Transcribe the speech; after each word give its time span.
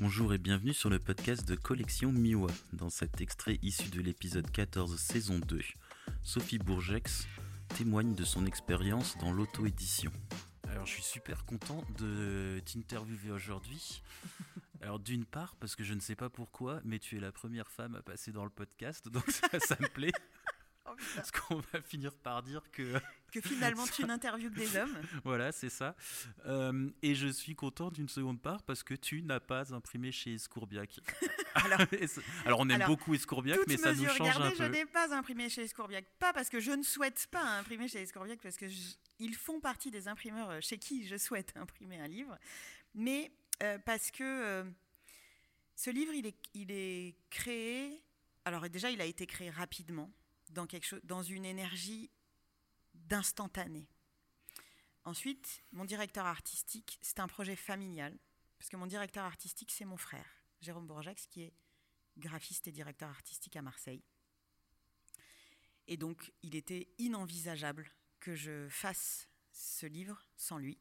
Bonjour 0.00 0.32
et 0.32 0.38
bienvenue 0.38 0.72
sur 0.72 0.88
le 0.88 0.98
podcast 0.98 1.46
de 1.46 1.54
Collection 1.54 2.10
Miwa. 2.10 2.50
Dans 2.72 2.88
cet 2.88 3.20
extrait 3.20 3.58
issu 3.60 3.90
de 3.90 4.00
l'épisode 4.00 4.50
14 4.50 4.98
saison 4.98 5.38
2, 5.40 5.60
Sophie 6.22 6.56
Bourgex 6.56 7.28
témoigne 7.76 8.14
de 8.14 8.24
son 8.24 8.46
expérience 8.46 9.18
dans 9.18 9.30
l'auto-édition. 9.30 10.10
Alors 10.66 10.86
je 10.86 10.92
suis 10.92 11.02
super 11.02 11.44
content 11.44 11.84
de 11.98 12.62
t'interviewer 12.64 13.30
aujourd'hui. 13.30 14.02
Alors 14.80 15.00
d'une 15.00 15.26
part 15.26 15.54
parce 15.56 15.76
que 15.76 15.84
je 15.84 15.92
ne 15.92 16.00
sais 16.00 16.16
pas 16.16 16.30
pourquoi, 16.30 16.80
mais 16.82 16.98
tu 16.98 17.18
es 17.18 17.20
la 17.20 17.30
première 17.30 17.70
femme 17.70 17.94
à 17.94 18.00
passer 18.00 18.32
dans 18.32 18.44
le 18.44 18.50
podcast, 18.50 19.06
donc 19.10 19.30
ça, 19.30 19.60
ça 19.60 19.76
me 19.80 19.88
plaît. 19.88 20.12
Oh, 20.86 20.96
Parce 21.14 21.30
qu'on 21.30 21.56
va 21.72 21.82
finir 21.82 22.12
par 22.14 22.42
dire 22.42 22.62
que 22.72 22.94
Que 23.30 23.40
finalement 23.40 23.86
tu 23.86 24.04
n'interviews 24.06 24.50
que 24.50 24.56
des 24.56 24.76
hommes. 24.76 24.96
voilà, 25.24 25.52
c'est 25.52 25.68
ça. 25.68 25.94
Euh, 26.46 26.90
et 27.02 27.14
je 27.14 27.28
suis 27.28 27.54
content 27.54 27.90
d'une 27.90 28.08
seconde 28.08 28.40
part 28.40 28.62
parce 28.62 28.82
que 28.82 28.94
tu 28.94 29.22
n'as 29.22 29.40
pas 29.40 29.72
imprimé 29.74 30.12
chez 30.12 30.34
Escourbiac. 30.34 31.00
Alors, 31.54 32.60
on 32.60 32.68
aime 32.68 32.76
Alors, 32.82 32.88
beaucoup 32.88 33.14
Escourbiac, 33.14 33.58
mais 33.66 33.76
ça 33.76 33.92
nous 33.94 34.04
change 34.06 34.20
un 34.20 34.24
gardée, 34.24 34.50
je 34.56 34.62
peu. 34.64 34.68
n'ai 34.68 34.86
pas 34.86 35.14
imprimé 35.16 35.48
chez 35.48 35.62
Escourbiac. 35.62 36.04
Pas 36.18 36.32
parce 36.32 36.48
que 36.48 36.60
je 36.60 36.72
ne 36.72 36.82
souhaite 36.82 37.26
pas 37.30 37.42
imprimer 37.58 37.88
chez 37.88 38.02
Escourbiac, 38.02 38.40
parce 38.40 38.56
que 38.56 38.68
je- 38.68 38.94
ils 39.18 39.34
font 39.34 39.60
partie 39.60 39.90
des 39.90 40.08
imprimeurs 40.08 40.50
euh, 40.50 40.60
chez 40.60 40.78
qui 40.78 41.06
je 41.06 41.16
souhaite 41.16 41.52
imprimer 41.56 41.98
un 42.00 42.08
livre, 42.08 42.36
mais 42.94 43.30
euh, 43.62 43.78
parce 43.84 44.10
que 44.10 44.22
euh, 44.24 44.64
ce 45.76 45.90
livre, 45.90 46.12
il 46.14 46.26
est, 46.26 46.36
il 46.54 46.70
est 46.70 47.14
créé. 47.30 48.02
Alors 48.44 48.68
déjà, 48.68 48.90
il 48.90 49.00
a 49.00 49.04
été 49.04 49.26
créé 49.26 49.50
rapidement 49.50 50.10
dans 50.50 50.66
quelque 50.66 50.86
chose, 50.86 51.00
dans 51.04 51.22
une 51.22 51.44
énergie 51.44 52.10
d'instantané. 53.10 53.88
Ensuite, 55.04 55.64
mon 55.72 55.84
directeur 55.84 56.26
artistique, 56.26 56.98
c'est 57.02 57.18
un 57.18 57.26
projet 57.26 57.56
familial, 57.56 58.16
parce 58.56 58.70
que 58.70 58.76
mon 58.76 58.86
directeur 58.86 59.24
artistique, 59.24 59.72
c'est 59.72 59.84
mon 59.84 59.96
frère, 59.96 60.42
Jérôme 60.60 60.86
Bourgeax, 60.86 61.26
qui 61.26 61.42
est 61.42 61.52
graphiste 62.16 62.68
et 62.68 62.72
directeur 62.72 63.08
artistique 63.08 63.56
à 63.56 63.62
Marseille. 63.62 64.04
Et 65.88 65.96
donc, 65.96 66.32
il 66.42 66.54
était 66.54 66.88
inenvisageable 66.98 67.90
que 68.20 68.36
je 68.36 68.68
fasse 68.68 69.28
ce 69.50 69.86
livre 69.86 70.24
sans 70.36 70.58
lui. 70.58 70.78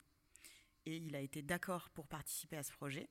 Et 0.85 0.97
il 0.97 1.15
a 1.15 1.21
été 1.21 1.41
d'accord 1.41 1.89
pour 1.89 2.07
participer 2.07 2.57
à 2.57 2.63
ce 2.63 2.71
projet. 2.71 3.09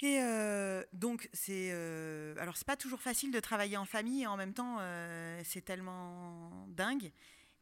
Et 0.00 0.20
euh, 0.20 0.84
donc, 0.92 1.28
c'est. 1.32 1.70
euh, 1.72 2.34
alors, 2.38 2.56
c'est 2.56 2.66
pas 2.66 2.76
toujours 2.76 3.00
facile 3.00 3.30
de 3.30 3.40
travailler 3.40 3.76
en 3.76 3.86
famille 3.86 4.22
et 4.22 4.26
en 4.26 4.36
même 4.36 4.52
temps, 4.52 4.76
euh, 4.80 5.40
c'est 5.44 5.62
tellement 5.62 6.66
dingue. 6.68 7.12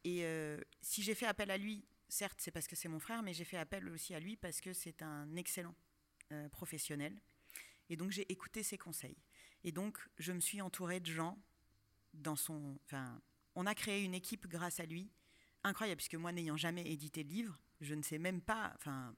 Et 0.05 0.23
euh, 0.23 0.57
si 0.81 1.01
j'ai 1.03 1.15
fait 1.15 1.25
appel 1.25 1.49
à 1.51 1.57
lui, 1.57 1.83
certes, 2.07 2.39
c'est 2.39 2.51
parce 2.51 2.67
que 2.67 2.75
c'est 2.77 2.87
mon 2.87 2.99
frère, 2.99 3.23
mais 3.23 3.33
j'ai 3.33 3.43
fait 3.43 3.57
appel 3.57 3.89
aussi 3.89 4.13
à 4.13 4.19
lui 4.19 4.37
parce 4.37 4.61
que 4.61 4.71
c'est 4.71 5.01
un 5.01 5.35
excellent 5.35 5.75
euh, 6.31 6.47
professionnel. 6.49 7.19
Et 7.89 7.97
donc, 7.97 8.11
j'ai 8.11 8.31
écouté 8.31 8.63
ses 8.63 8.77
conseils. 8.77 9.17
Et 9.63 9.71
donc, 9.71 9.97
je 10.19 10.31
me 10.31 10.39
suis 10.39 10.61
entourée 10.61 10.99
de 10.99 11.11
gens 11.11 11.37
dans 12.13 12.35
son. 12.35 12.79
Enfin, 12.85 13.19
on 13.55 13.65
a 13.65 13.73
créé 13.75 14.03
une 14.03 14.13
équipe 14.13 14.47
grâce 14.47 14.79
à 14.79 14.85
lui, 14.85 15.11
incroyable, 15.63 15.97
puisque 15.97 16.15
moi, 16.15 16.31
n'ayant 16.31 16.55
jamais 16.57 16.87
édité 16.89 17.23
de 17.23 17.29
livre, 17.29 17.59
je 17.81 17.93
ne 17.95 18.01
sais 18.03 18.19
même 18.19 18.41
pas. 18.41 18.73
Enfin. 18.75 19.15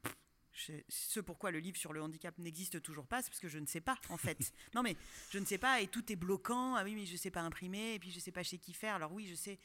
je- 0.53 0.71
ce 0.89 1.19
pourquoi 1.19 1.51
le 1.51 1.59
livre 1.59 1.77
sur 1.77 1.93
le 1.93 2.01
handicap 2.01 2.35
n'existe 2.39 2.81
toujours 2.81 3.05
pas, 3.05 3.21
c'est 3.21 3.29
parce 3.29 3.39
que 3.41 3.47
je 3.49 3.59
ne 3.59 3.67
sais 3.67 3.81
pas, 3.81 3.99
en 4.09 4.17
fait. 4.17 4.39
non, 4.73 4.81
mais 4.81 4.95
je 5.29 5.37
ne 5.37 5.45
sais 5.45 5.59
pas 5.59 5.81
et 5.81 5.87
tout 5.87 6.11
est 6.11 6.15
bloquant. 6.15 6.75
Ah 6.75 6.83
oui, 6.83 6.95
mais 6.95 7.05
je 7.05 7.11
ne 7.13 7.17
sais 7.17 7.29
pas 7.29 7.41
imprimer, 7.41 7.93
et 7.95 7.99
puis 7.99 8.09
je 8.09 8.15
ne 8.15 8.21
sais 8.21 8.31
pas 8.31 8.41
chez 8.43 8.57
qui 8.57 8.73
faire. 8.73 8.95
Alors 8.95 9.11
oui, 9.11 9.27
je 9.27 9.35
sais. 9.35 9.59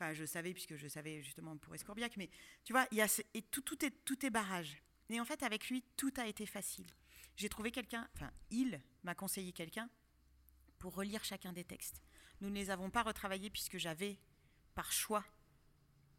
Enfin, 0.00 0.12
je 0.14 0.24
savais, 0.24 0.52
puisque 0.52 0.76
je 0.76 0.86
savais 0.86 1.22
justement 1.22 1.56
pour 1.56 1.74
Escourbiac, 1.74 2.16
mais 2.16 2.30
tu 2.64 2.72
vois, 2.72 2.86
il 2.92 2.98
y 2.98 3.00
a 3.00 3.08
ce- 3.08 3.22
et 3.34 3.42
tout, 3.42 3.62
tout, 3.62 3.84
est, 3.84 3.90
tout 4.04 4.24
est 4.24 4.30
barrage. 4.30 4.80
Et 5.08 5.18
en 5.20 5.24
fait, 5.24 5.42
avec 5.42 5.68
lui, 5.70 5.82
tout 5.96 6.12
a 6.18 6.26
été 6.28 6.46
facile. 6.46 6.86
J'ai 7.36 7.48
trouvé 7.48 7.72
quelqu'un, 7.72 8.08
enfin, 8.14 8.30
il 8.50 8.80
m'a 9.02 9.14
conseillé 9.16 9.52
quelqu'un 9.52 9.88
pour 10.78 10.94
relire 10.94 11.24
chacun 11.24 11.52
des 11.52 11.64
textes. 11.64 12.00
Nous 12.40 12.48
ne 12.50 12.54
les 12.54 12.70
avons 12.70 12.90
pas 12.90 13.02
retravaillés 13.02 13.50
puisque 13.50 13.78
j'avais, 13.78 14.18
par 14.76 14.92
choix, 14.92 15.24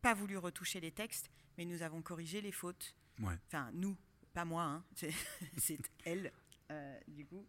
pas 0.01 0.13
voulu 0.13 0.38
retoucher 0.38 0.81
les 0.81 0.91
textes, 0.91 1.29
mais 1.57 1.63
nous 1.66 1.81
avons 1.81 2.01
corrigé 2.01 2.41
les 2.41 2.51
fautes. 2.51 2.94
Ouais. 3.19 3.35
Enfin, 3.47 3.69
nous, 3.73 3.95
pas 4.34 4.44
moi, 4.44 4.63
hein, 4.63 4.85
c'est 5.57 5.78
elle, 6.03 6.34
euh, 6.72 7.00
du 7.07 7.25
coup, 7.25 7.45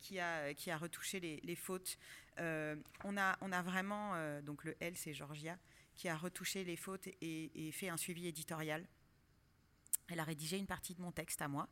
qui, 0.00 0.18
a, 0.18 0.54
qui 0.54 0.70
a 0.70 0.76
retouché 0.78 1.20
les, 1.20 1.56
fautes. 1.56 1.98
Euh, 2.38 2.76
on, 3.04 3.16
a, 3.16 3.62
vraiment, 3.62 4.14
euh, 4.14 4.42
donc 4.42 4.64
le 4.64 4.76
elle, 4.80 4.96
c'est 4.96 5.14
Georgia, 5.14 5.58
qui 5.94 6.08
a 6.08 6.16
retouché 6.16 6.64
les 6.64 6.76
fautes 6.76 7.08
et, 7.20 7.70
fait 7.72 7.88
un 7.88 7.96
suivi 7.96 8.26
éditorial. 8.26 8.86
Elle 10.08 10.20
a 10.20 10.24
rédigé 10.24 10.58
une 10.58 10.66
partie 10.66 10.94
de 10.94 11.00
mon 11.00 11.12
texte 11.12 11.42
à 11.42 11.48
moi. 11.48 11.68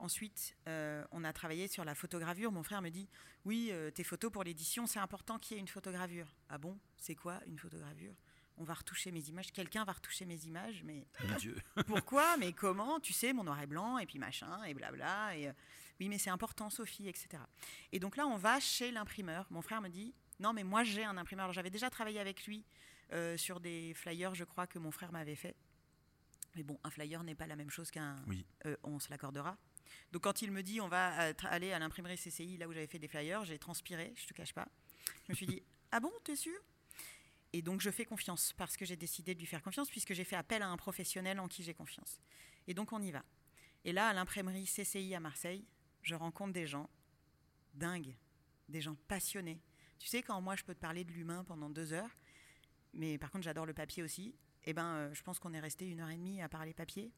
Ensuite, 0.00 0.56
euh, 0.68 1.04
on 1.10 1.24
a 1.24 1.32
travaillé 1.32 1.66
sur 1.66 1.84
la 1.84 1.94
photogravure. 1.94 2.52
Mon 2.52 2.62
frère 2.62 2.82
me 2.82 2.90
dit 2.90 3.08
Oui, 3.44 3.70
euh, 3.72 3.90
tes 3.90 4.04
photos 4.04 4.30
pour 4.30 4.44
l'édition, 4.44 4.86
c'est 4.86 5.00
important 5.00 5.38
qu'il 5.38 5.56
y 5.56 5.58
ait 5.58 5.60
une 5.60 5.68
photogravure. 5.68 6.28
Ah 6.48 6.58
bon 6.58 6.78
C'est 6.98 7.16
quoi 7.16 7.40
une 7.46 7.58
photogravure? 7.58 8.14
On 8.60 8.64
va 8.64 8.74
retoucher 8.74 9.10
mes 9.12 9.20
images. 9.28 9.52
Quelqu'un 9.52 9.84
va 9.84 9.92
retoucher 9.92 10.24
mes 10.24 10.44
images, 10.46 10.82
mais 10.84 11.06
Mon 11.28 11.36
Dieu. 11.38 11.56
pourquoi 11.86 12.36
Mais 12.36 12.52
comment 12.52 12.98
Tu 13.00 13.12
sais, 13.12 13.32
mon 13.32 13.44
noir 13.44 13.60
et 13.62 13.66
blanc, 13.66 13.98
et 13.98 14.06
puis 14.06 14.18
machin, 14.18 14.62
et 14.64 14.74
blabla. 14.74 15.36
Et, 15.36 15.48
euh, 15.48 15.52
oui, 16.00 16.08
mais 16.08 16.18
c'est 16.18 16.30
important, 16.30 16.68
Sophie, 16.70 17.08
etc. 17.08 17.42
Et 17.92 17.98
donc 18.00 18.16
là, 18.16 18.26
on 18.26 18.36
va 18.36 18.60
chez 18.60 18.90
l'imprimeur. 18.90 19.46
Mon 19.50 19.62
frère 19.62 19.80
me 19.80 19.88
dit 19.88 20.12
Non, 20.40 20.52
mais 20.52 20.64
moi, 20.64 20.82
j'ai 20.84 21.04
un 21.04 21.16
imprimeur. 21.16 21.44
Alors, 21.44 21.54
j'avais 21.54 21.70
déjà 21.70 21.88
travaillé 21.90 22.18
avec 22.20 22.46
lui 22.46 22.64
euh, 23.12 23.36
sur 23.36 23.60
des 23.60 23.94
flyers, 23.94 24.34
je 24.34 24.44
crois, 24.44 24.66
que 24.66 24.78
mon 24.78 24.90
frère 24.90 25.12
m'avait 25.12 25.36
fait. 25.36 25.54
Mais 26.56 26.62
bon, 26.64 26.78
un 26.82 26.90
flyer 26.90 27.22
n'est 27.24 27.34
pas 27.36 27.46
la 27.46 27.56
même 27.56 27.70
chose 27.70 27.90
qu'un. 27.90 28.16
Oui. 28.26 28.44
euh, 28.66 28.76
on 28.82 28.98
se 28.98 29.08
l'accordera. 29.10 29.56
Donc, 30.12 30.22
quand 30.24 30.42
il 30.42 30.50
me 30.50 30.62
dit 30.62 30.80
On 30.80 30.88
va 30.88 31.32
aller 31.44 31.72
à 31.72 31.78
l'imprimerie 31.78 32.16
CCI, 32.16 32.56
là 32.58 32.66
où 32.68 32.72
j'avais 32.72 32.86
fait 32.88 32.98
des 32.98 33.08
flyers, 33.08 33.44
j'ai 33.44 33.58
transpiré, 33.58 34.12
je 34.16 34.26
te 34.26 34.34
cache 34.34 34.52
pas. 34.52 34.66
Je 35.26 35.32
me 35.32 35.36
suis 35.36 35.46
dit 35.46 35.62
Ah 35.92 36.00
bon, 36.00 36.12
t'es 36.24 36.34
sûr? 36.36 36.58
Et 37.52 37.62
donc 37.62 37.80
je 37.80 37.90
fais 37.90 38.04
confiance 38.04 38.52
parce 38.56 38.76
que 38.76 38.84
j'ai 38.84 38.96
décidé 38.96 39.34
de 39.34 39.40
lui 39.40 39.46
faire 39.46 39.62
confiance 39.62 39.88
puisque 39.90 40.12
j'ai 40.12 40.24
fait 40.24 40.36
appel 40.36 40.62
à 40.62 40.68
un 40.68 40.76
professionnel 40.76 41.40
en 41.40 41.48
qui 41.48 41.62
j'ai 41.62 41.74
confiance. 41.74 42.20
Et 42.66 42.74
donc 42.74 42.92
on 42.92 43.00
y 43.00 43.10
va. 43.10 43.24
Et 43.84 43.92
là, 43.92 44.08
à 44.08 44.12
l'imprimerie 44.12 44.66
CCI 44.66 45.14
à 45.14 45.20
Marseille, 45.20 45.64
je 46.02 46.14
rencontre 46.14 46.52
des 46.52 46.66
gens 46.66 46.90
dingues, 47.74 48.16
des 48.68 48.80
gens 48.80 48.96
passionnés. 49.06 49.62
Tu 49.98 50.08
sais, 50.08 50.22
quand 50.22 50.40
moi 50.40 50.56
je 50.56 50.64
peux 50.64 50.74
te 50.74 50.80
parler 50.80 51.04
de 51.04 51.12
l'humain 51.12 51.44
pendant 51.44 51.70
deux 51.70 51.92
heures, 51.92 52.16
mais 52.92 53.18
par 53.18 53.30
contre 53.30 53.44
j'adore 53.44 53.66
le 53.66 53.74
papier 53.74 54.02
aussi, 54.02 54.34
eh 54.64 54.72
ben 54.72 54.86
euh, 54.86 55.14
je 55.14 55.22
pense 55.22 55.38
qu'on 55.38 55.54
est 55.54 55.60
resté 55.60 55.86
une 55.86 56.00
heure 56.00 56.10
et 56.10 56.16
demie 56.16 56.42
à 56.42 56.48
parler 56.48 56.74
papier. 56.74 57.12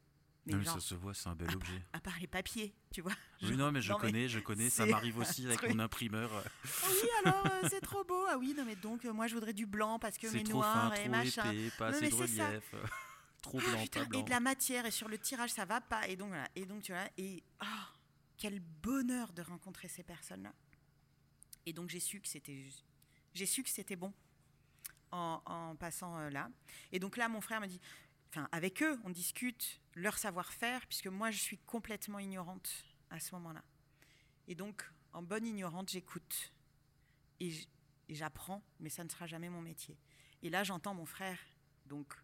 Mais 0.46 0.52
Non, 0.52 0.58
mais 0.58 0.64
genre, 0.64 0.74
ça 0.74 0.80
se 0.80 0.94
voit, 0.94 1.12
c'est 1.14 1.28
un 1.28 1.34
bel 1.34 1.50
à, 1.50 1.54
objet. 1.54 1.82
à 1.92 2.00
parler 2.00 2.26
papier, 2.26 2.74
tu 2.90 3.02
vois. 3.02 3.12
Oui, 3.42 3.56
non, 3.56 3.70
mais 3.72 3.82
je 3.82 3.92
non, 3.92 3.98
connais, 3.98 4.28
je 4.28 4.38
connais. 4.40 4.70
Ça 4.70 4.86
m'arrive 4.86 5.18
aussi 5.18 5.44
avec 5.46 5.58
truc. 5.58 5.70
mon 5.70 5.78
imprimeur. 5.80 6.30
Ah 6.34 6.86
oui, 6.88 7.08
alors 7.24 7.46
euh, 7.46 7.68
c'est 7.68 7.80
trop 7.82 8.02
beau. 8.04 8.24
Ah 8.28 8.38
oui, 8.38 8.54
non 8.56 8.64
mais 8.64 8.76
donc 8.76 9.04
euh, 9.04 9.12
moi 9.12 9.26
je 9.26 9.34
voudrais 9.34 9.52
du 9.52 9.66
blanc 9.66 9.98
parce 9.98 10.16
que 10.18 10.26
mes 10.28 10.42
noirs 10.44 10.94
et 10.94 11.00
trop 11.02 11.10
machin. 11.10 11.50
épais, 11.52 11.70
pas 11.76 11.90
Non, 11.90 11.96
assez 11.98 12.04
mais 12.06 12.10
de 12.10 12.14
relief. 12.14 12.74
trop 13.42 13.58
Ah, 13.62 13.70
blanc, 13.70 13.82
putain, 13.82 14.00
pas 14.00 14.06
blanc. 14.06 14.20
Et 14.20 14.22
de 14.22 14.30
la 14.30 14.40
matière, 14.40 14.86
et 14.86 14.90
sur 14.90 15.08
le 15.08 15.18
tirage, 15.18 15.50
ça 15.50 15.64
va 15.66 15.80
pas. 15.80 16.08
Et 16.08 16.16
donc, 16.16 16.28
voilà. 16.28 16.48
Et 16.56 16.64
donc 16.64 16.82
tu 16.82 16.92
vois, 16.92 17.04
et 17.18 17.42
ah, 17.60 17.88
quel 18.38 18.60
bonheur 18.60 19.32
de 19.34 19.42
rencontrer 19.42 19.88
ces 19.88 20.02
personnes-là. 20.02 20.54
Et 21.66 21.74
donc, 21.74 21.90
j'ai 21.90 22.00
su 22.00 22.20
que 22.20 22.28
c'était, 22.28 22.64
j'ai 23.34 23.44
su 23.46 23.62
que 23.62 23.68
c'était 23.68 23.96
bon 23.96 24.12
en, 25.12 25.42
en 25.44 25.76
passant 25.76 26.18
euh, 26.18 26.30
là. 26.30 26.48
Et 26.92 26.98
donc 26.98 27.18
là, 27.18 27.28
mon 27.28 27.42
frère 27.42 27.60
me 27.60 27.66
dit, 27.66 27.80
enfin, 28.30 28.48
avec 28.52 28.82
eux, 28.82 28.98
on 29.04 29.10
discute 29.10 29.80
leur 29.94 30.18
savoir-faire, 30.18 30.86
puisque 30.86 31.08
moi, 31.08 31.30
je 31.30 31.38
suis 31.38 31.58
complètement 31.58 32.18
ignorante 32.18 32.70
à 33.10 33.20
ce 33.20 33.34
moment-là. 33.34 33.64
Et 34.48 34.54
donc, 34.54 34.88
en 35.12 35.22
bonne 35.22 35.46
ignorante, 35.46 35.90
j'écoute 35.90 36.52
et 37.40 37.52
j'apprends, 38.08 38.62
mais 38.78 38.90
ça 38.90 39.04
ne 39.04 39.08
sera 39.08 39.26
jamais 39.26 39.48
mon 39.48 39.62
métier. 39.62 39.98
Et 40.42 40.50
là, 40.50 40.64
j'entends 40.64 40.94
mon 40.94 41.06
frère, 41.06 41.38
donc 41.86 42.14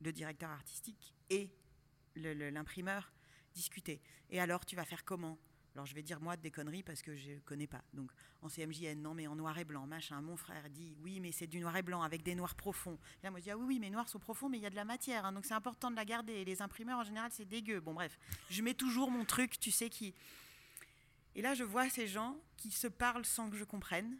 le 0.00 0.12
directeur 0.12 0.50
artistique 0.50 1.14
et 1.30 1.50
l'imprimeur 2.16 3.12
discuter. 3.54 4.02
Et 4.30 4.40
alors, 4.40 4.64
tu 4.66 4.76
vas 4.76 4.84
faire 4.84 5.04
comment? 5.04 5.38
Alors, 5.74 5.86
je 5.86 5.94
vais 5.94 6.02
dire 6.02 6.20
moi 6.20 6.36
des 6.36 6.52
conneries 6.52 6.84
parce 6.84 7.02
que 7.02 7.16
je 7.16 7.32
ne 7.32 7.38
connais 7.40 7.66
pas. 7.66 7.82
Donc, 7.92 8.12
en 8.42 8.48
CMJN, 8.48 9.00
non, 9.02 9.12
mais 9.12 9.26
en 9.26 9.34
noir 9.34 9.58
et 9.58 9.64
blanc, 9.64 9.86
machin. 9.86 10.20
Mon 10.20 10.36
frère 10.36 10.70
dit, 10.70 10.96
oui, 11.02 11.18
mais 11.18 11.32
c'est 11.32 11.48
du 11.48 11.58
noir 11.58 11.76
et 11.76 11.82
blanc 11.82 12.02
avec 12.02 12.22
des 12.22 12.36
noirs 12.36 12.54
profonds. 12.54 12.96
Là, 13.24 13.30
moi, 13.30 13.40
je 13.40 13.44
dis, 13.44 13.50
ah 13.50 13.56
oui, 13.56 13.64
oui, 13.66 13.78
mes 13.80 13.90
noirs 13.90 14.08
sont 14.08 14.20
profonds, 14.20 14.48
mais 14.48 14.58
il 14.58 14.62
y 14.62 14.66
a 14.66 14.70
de 14.70 14.76
la 14.76 14.84
matière. 14.84 15.24
hein, 15.24 15.32
donc, 15.32 15.44
c'est 15.46 15.54
important 15.54 15.90
de 15.90 15.96
la 15.96 16.04
garder. 16.04 16.32
Et 16.32 16.44
les 16.44 16.62
imprimeurs, 16.62 17.00
en 17.00 17.04
général, 17.04 17.30
c'est 17.32 17.44
dégueu. 17.44 17.80
Bon, 17.80 17.92
bref, 17.92 18.16
je 18.50 18.62
mets 18.62 18.74
toujours 18.74 19.10
mon 19.10 19.24
truc, 19.24 19.58
tu 19.58 19.72
sais, 19.72 19.90
qui. 19.90 20.14
Et 21.34 21.42
là, 21.42 21.54
je 21.54 21.64
vois 21.64 21.88
ces 21.90 22.06
gens 22.06 22.36
qui 22.56 22.70
se 22.70 22.86
parlent 22.86 23.24
sans 23.24 23.50
que 23.50 23.56
je 23.56 23.64
comprenne. 23.64 24.16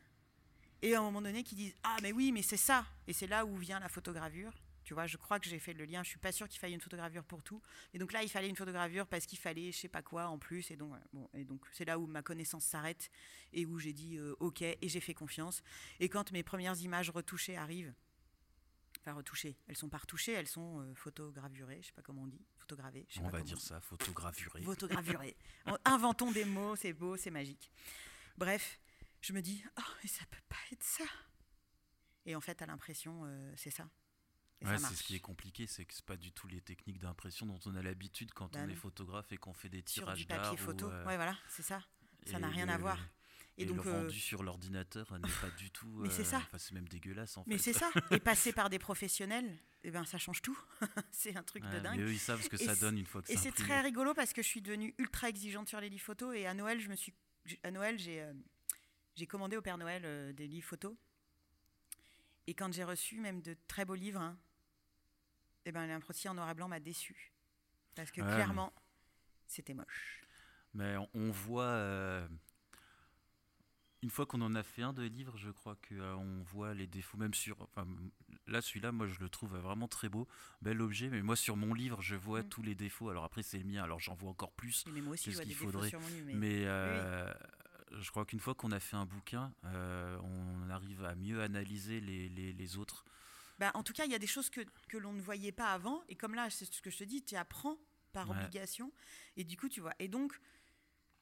Et 0.83 0.97
à 0.97 0.99
un 0.99 1.03
moment 1.03 1.23
donné, 1.23 1.45
qui 1.45 1.55
disent 1.55 1.77
Ah, 1.85 1.97
mais 2.03 2.11
oui, 2.11 2.33
mais 2.33 2.43
c'est 2.43 2.57
ça. 2.57 2.85
Et 3.07 3.13
c'est 3.13 3.29
là 3.29 3.47
où 3.47 3.57
vient 3.57 3.79
la 3.79 3.89
photogravure. 3.89 4.53
Tu 4.85 4.95
vois, 4.95 5.07
je 5.07 5.17
crois 5.17 5.41
que 5.41 5.49
j'ai 5.49 5.59
fait 5.59 5.73
le 5.73 5.85
lien. 5.87 6.03
Je 6.03 6.11
suis 6.11 6.19
pas 6.19 6.31
sûre 6.33 6.49
qu'il 6.49 6.61
fallait 6.61 6.75
une 6.75 6.81
photogravure 6.81 7.25
pour 7.25 7.43
tout. 7.43 7.61
Et 7.95 7.99
donc 7.99 8.13
là, 8.13 8.23
il 8.23 8.29
fallait 8.29 8.49
une 8.49 8.57
photogravure 8.57 9.07
parce 9.07 9.27
qu'il 9.27 9.39
fallait 9.39 9.73
je 9.73 9.79
sais 9.79 9.89
pas 9.89 10.03
quoi 10.03 10.27
en 10.29 10.39
plus. 10.39 10.71
Et 10.71 10.77
donc, 10.77 10.89
voilà. 10.91 11.05
bon, 11.13 11.29
et 11.35 11.45
donc 11.45 11.65
c'est 11.73 11.85
là 11.85 11.99
où 11.99 12.07
ma 12.07 12.23
connaissance 12.23 12.65
s'arrête 12.65 13.11
et 13.53 13.65
où 13.67 13.79
j'ai 13.79 13.93
dit 13.93 14.17
euh, 14.19 14.35
OK 14.41 14.61
et 14.63 14.79
j'ai 14.83 15.01
fait 15.01 15.15
confiance. 15.15 15.63
Et 16.01 16.09
quand 16.09 16.31
mes 16.33 16.43
premières 16.43 16.79
images 16.81 17.11
retouchées 17.11 17.57
arrivent, 17.57 17.95
Enfin, 19.01 19.13
retouchées. 19.19 19.59
Elles 19.69 19.77
sont 19.77 19.91
pas 19.91 19.99
retouchées, 19.99 20.33
elles 20.33 20.47
sont 20.49 20.81
euh, 20.81 20.95
photogravurées, 20.95 21.79
je 21.83 21.89
sais 21.89 21.93
pas 21.93 22.01
comment 22.01 22.23
on 22.23 22.27
dit, 22.27 22.41
photogravées. 22.59 23.05
je 23.11 23.15
sais 23.17 23.21
On 23.21 23.25
pas 23.25 23.37
va 23.39 23.43
dire 23.43 23.61
ça, 23.61 23.79
photogravuré. 23.83 24.63
Photogravurées. 24.65 25.37
En- 25.67 25.77
Inventons 25.85 26.31
des 26.33 26.47
mots, 26.47 26.75
c'est 26.75 26.95
beau, 26.95 27.15
c'est 27.19 27.31
magique. 27.31 27.71
Bref, 28.39 28.81
je 29.21 29.35
me 29.35 29.43
dis, 29.43 29.63
oh, 29.79 29.83
mais 30.03 30.09
ça 30.09 30.25
peut 30.31 30.41
pas 30.49 30.57
être 30.73 30.83
ça. 30.83 31.05
Et 32.25 32.35
en 32.35 32.41
fait, 32.41 32.63
à 32.63 32.67
l'impression, 32.67 33.25
euh, 33.27 33.53
c'est 33.57 33.69
ça. 33.71 33.87
Ouais, 34.63 34.79
c'est 34.79 34.95
ce 34.95 35.03
qui 35.03 35.15
est 35.15 35.21
compliqué, 35.21 35.67
c'est 35.67 35.85
que 35.85 35.93
c'est 35.93 36.05
pas 36.05 36.17
du 36.17 36.33
tout 36.33 36.47
les 36.49 36.61
techniques 36.63 36.99
d'impression 36.99 37.45
dont 37.45 37.61
on 37.67 37.75
a 37.75 37.83
l'habitude 37.83 38.33
quand 38.33 38.53
Bah 38.53 38.61
on 38.63 38.67
non. 38.67 38.73
est 38.73 38.77
photographe 38.77 39.31
et 39.33 39.37
qu'on 39.37 39.53
fait 39.53 39.69
des 39.69 39.83
Sur 39.87 40.05
tirages 40.05 40.19
du 40.21 40.25
d'art. 40.27 40.43
papier 40.43 40.59
ou, 40.61 40.65
photo. 40.65 40.91
euh, 40.91 41.05
Ouais, 41.05 41.17
voilà, 41.17 41.37
c'est 41.49 41.63
ça. 41.63 41.83
Ça 42.27 42.39
n'a 42.39 42.49
rien 42.49 42.67
le- 42.67 42.73
à 42.73 42.79
voir. 42.79 42.99
Et, 43.57 43.63
Et 43.63 43.67
donc, 43.67 43.85
le 43.85 43.91
euh, 43.91 44.01
rendu 44.03 44.19
sur 44.19 44.43
l'ordinateur 44.43 45.13
n'est 45.19 45.29
pas 45.41 45.51
du 45.59 45.71
tout. 45.71 45.87
Mais 46.03 46.09
c'est 46.11 46.23
euh, 46.23 46.25
ça. 46.25 46.39
Enfin, 46.39 46.59
c'est 46.59 46.73
même 46.73 46.89
dégueulasse 46.89 47.37
en 47.37 47.45
Mais 47.47 47.59
fait. 47.59 47.73
c'est 47.73 47.79
ça. 47.79 47.91
Et 48.11 48.19
passer 48.21 48.53
par 48.53 48.69
des 48.71 48.79
professionnels, 48.79 49.55
eh 49.85 49.91
ben, 49.91 50.05
ça 50.07 50.19
change 50.19 50.41
tout. 50.43 50.59
c'est 51.13 51.37
un 51.37 51.43
truc 51.43 51.63
Ouais, 51.65 51.71
de 51.75 51.81
dingue. 51.81 51.99
Mais 51.99 52.05
eux, 52.05 52.13
ils 52.13 52.19
savent 52.19 52.41
ce 52.43 52.49
que 52.49 52.57
Et 52.57 52.65
ça 52.65 52.75
donne 52.75 52.99
une 52.99 53.07
fois 53.07 53.23
que 53.23 53.31
Et 53.31 53.37
c'est 53.37 53.53
très 53.53 53.81
rigolo 53.83 54.15
parce 54.15 54.33
que 54.33 54.43
je 54.43 54.49
suis 54.49 54.63
devenue 54.63 54.95
ultra 54.99 55.29
exigeante 55.29 55.69
sur 55.69 55.81
les 55.81 55.89
livres 55.91 56.03
photos 56.05 56.35
et 56.37 56.47
à 56.47 56.55
Noël, 56.55 56.81
je 56.81 56.89
me 56.89 56.97
suis 56.97 57.13
j'ai- 57.45 57.61
à 57.63 57.71
Noël, 57.71 57.99
j'ai 57.99 58.23
euh, 58.23 58.33
j'ai 59.15 59.27
commandé 59.27 59.57
au 59.57 59.63
Père 59.63 59.79
Noël 59.79 60.35
des 60.35 60.49
livres 60.49 60.67
photos. 60.67 60.97
Et 62.47 62.55
quand 62.55 62.73
j'ai 62.73 62.85
reçu 62.85 63.21
même 63.21 63.41
de 63.43 63.57
très 63.69 63.85
beaux 63.85 63.95
livres, 63.95 64.21
hein, 64.21 64.37
eh 65.65 65.73
ben 65.73 66.01
en 66.29 66.35
noir 66.35 66.51
et 66.51 66.55
blanc 66.55 66.69
m'a 66.69 66.81
déçu 66.81 67.33
parce 67.95 68.11
que 68.11 68.21
Ouais, 68.21 68.27
clairement, 68.33 68.73
c'était 69.47 69.75
moche. 69.75 70.21
Mais 70.75 70.97
on, 70.97 71.09
on 71.15 71.31
voit. 71.31 71.65
euh, 71.65 72.29
une 74.03 74.11
fois 74.11 74.27
qu'on 74.27 74.43
en 74.43 74.55
a 74.55 74.63
fait 74.63 74.83
un 74.83 74.93
de 74.93 75.05
livre, 75.05 75.39
je 75.39 75.51
crois 75.51 75.77
qu'on 75.89 76.43
voit 76.43 76.75
les 76.75 76.87
défauts, 76.87 77.17
même 77.17 77.33
sur. 77.33 77.63
Enfin, 77.63 77.87
là, 78.47 78.61
celui-là, 78.61 78.93
moi, 78.93 79.07
je 79.07 79.19
le 79.21 79.31
trouve 79.31 79.57
vraiment 79.57 79.89
très 79.89 80.11
beau, 80.11 80.29
bel 80.61 80.83
objet. 80.83 81.09
Mais 81.09 81.23
moi, 81.23 81.37
sur 81.37 81.57
mon 81.57 81.73
livre, 81.73 82.03
je 82.03 82.15
vois 82.17 82.43
Mm. 82.43 82.49
tous 82.49 82.63
les 82.63 82.75
défauts. 82.75 83.09
Alors 83.09 83.25
après, 83.25 83.43
c'est 83.43 83.59
le 83.59 83.65
mien, 83.65 83.83
alors 83.83 84.01
j'en 84.01 84.15
vois 84.15 84.31
encore 84.31 84.53
plus. 84.53 84.85
Mais 84.93 85.01
moi 85.01 85.15
aussi, 85.15 85.31
je 85.31 85.37
vois 85.37 85.45
des 85.45 85.51
qu'il 85.53 85.59
défauts 85.59 85.73
faudrait 85.73 85.89
sur 85.89 86.01
mon 86.01 86.09
livre. 86.09 86.27
Mais, 86.27 86.35
Mais 86.35 86.65
euh, 86.67 87.33
je 88.01 88.11
crois 88.11 88.25
qu'une 88.25 88.41
fois 88.41 88.55
qu'on 88.55 88.73
a 88.73 88.81
fait 88.81 88.97
un 88.97 89.07
bouquin, 89.07 89.53
euh, 89.65 90.19
on 90.23 90.71
arrive 90.71 91.05
à 91.05 91.15
mieux 91.15 91.43
analyser 91.43 92.01
les, 92.01 92.29
les, 92.29 92.53
les 92.53 92.77
autres. 92.77 93.05
Bah, 93.59 93.71
en 93.75 93.83
tout 93.83 93.93
cas, 93.93 94.05
il 94.05 94.11
y 94.11 94.15
a 94.15 94.19
des 94.19 94.27
choses 94.27 94.51
que, 94.51 94.61
que 94.89 94.97
l'on 94.97 95.13
ne 95.13 95.21
voyait 95.21 95.53
pas 95.53 95.73
avant. 95.73 96.03
Et 96.09 96.17
comme 96.17 96.35
là, 96.35 96.51
c'est 96.51 96.65
ce 96.65 96.83
que 96.83 96.91
je 96.91 96.99
te 96.99 97.05
dis, 97.05 97.23
tu 97.25 97.37
apprends 97.37 97.79
par 98.13 98.29
Ouais. 98.29 98.37
obligation. 98.37 98.93
Et 99.37 99.45
du 99.45 99.57
coup, 99.57 99.69
tu 99.69 99.81
vois. 99.81 99.95
Et 99.99 100.09
donc, 100.09 100.39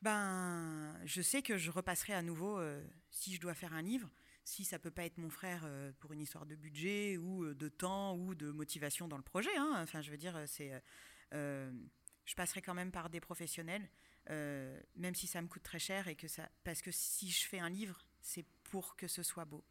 ben, 0.01 0.99
je 1.05 1.23
sais 1.23 1.43
que 1.43 1.57
je 1.59 1.71
repasserai 1.71 2.13
à 2.15 2.23
nouveau 2.23 2.59
euh, 2.59 2.83
si 3.11 3.35
je 3.35 3.41
dois 3.41 3.55
faire 3.55 3.73
un 3.73 3.83
livre. 3.83 4.11
Si 4.45 4.65
ça 4.65 4.79
peut 4.79 4.91
pas 4.91 5.05
être 5.05 5.19
mon 5.19 5.31
frère 5.31 5.63
euh, 5.65 5.93
pour 6.01 6.13
une 6.13 6.21
histoire 6.21 6.47
de 6.47 6.57
budget 6.57 7.17
ou 7.17 7.45
euh, 7.45 7.55
de 7.55 7.69
temps 7.69 8.17
ou 8.17 8.35
de 8.35 8.51
motivation 8.51 9.07
dans 9.09 9.17
le 9.17 9.23
projet. 9.23 9.55
hein. 9.57 9.75
Enfin, 9.77 10.01
je 10.03 10.11
veux 10.11 10.17
dire, 10.17 10.37
c'est. 10.47 10.83
je 11.31 12.35
passerai 12.35 12.63
quand 12.63 12.75
même 12.75 12.91
par 12.93 13.11
des 13.11 13.21
professionnels, 13.21 13.89
euh, 14.31 14.81
même 14.97 15.15
si 15.15 15.27
ça 15.27 15.43
me 15.43 15.49
coûte 15.49 15.63
très 15.63 15.79
cher 15.79 16.09
et 16.09 16.17
que 16.17 16.29
ça, 16.29 16.49
parce 16.65 16.83
que 16.83 16.91
si 16.91 17.31
je 17.31 17.47
fais 17.47 17.59
un 17.59 17.71
livre, 17.71 18.07
c'est 18.21 18.47
pour 18.65 18.97
que 18.97 19.09
ce 19.09 19.23
soit 19.23 19.45
beau. 19.45 19.65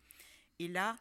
Et 0.59 0.67
là, 0.67 0.97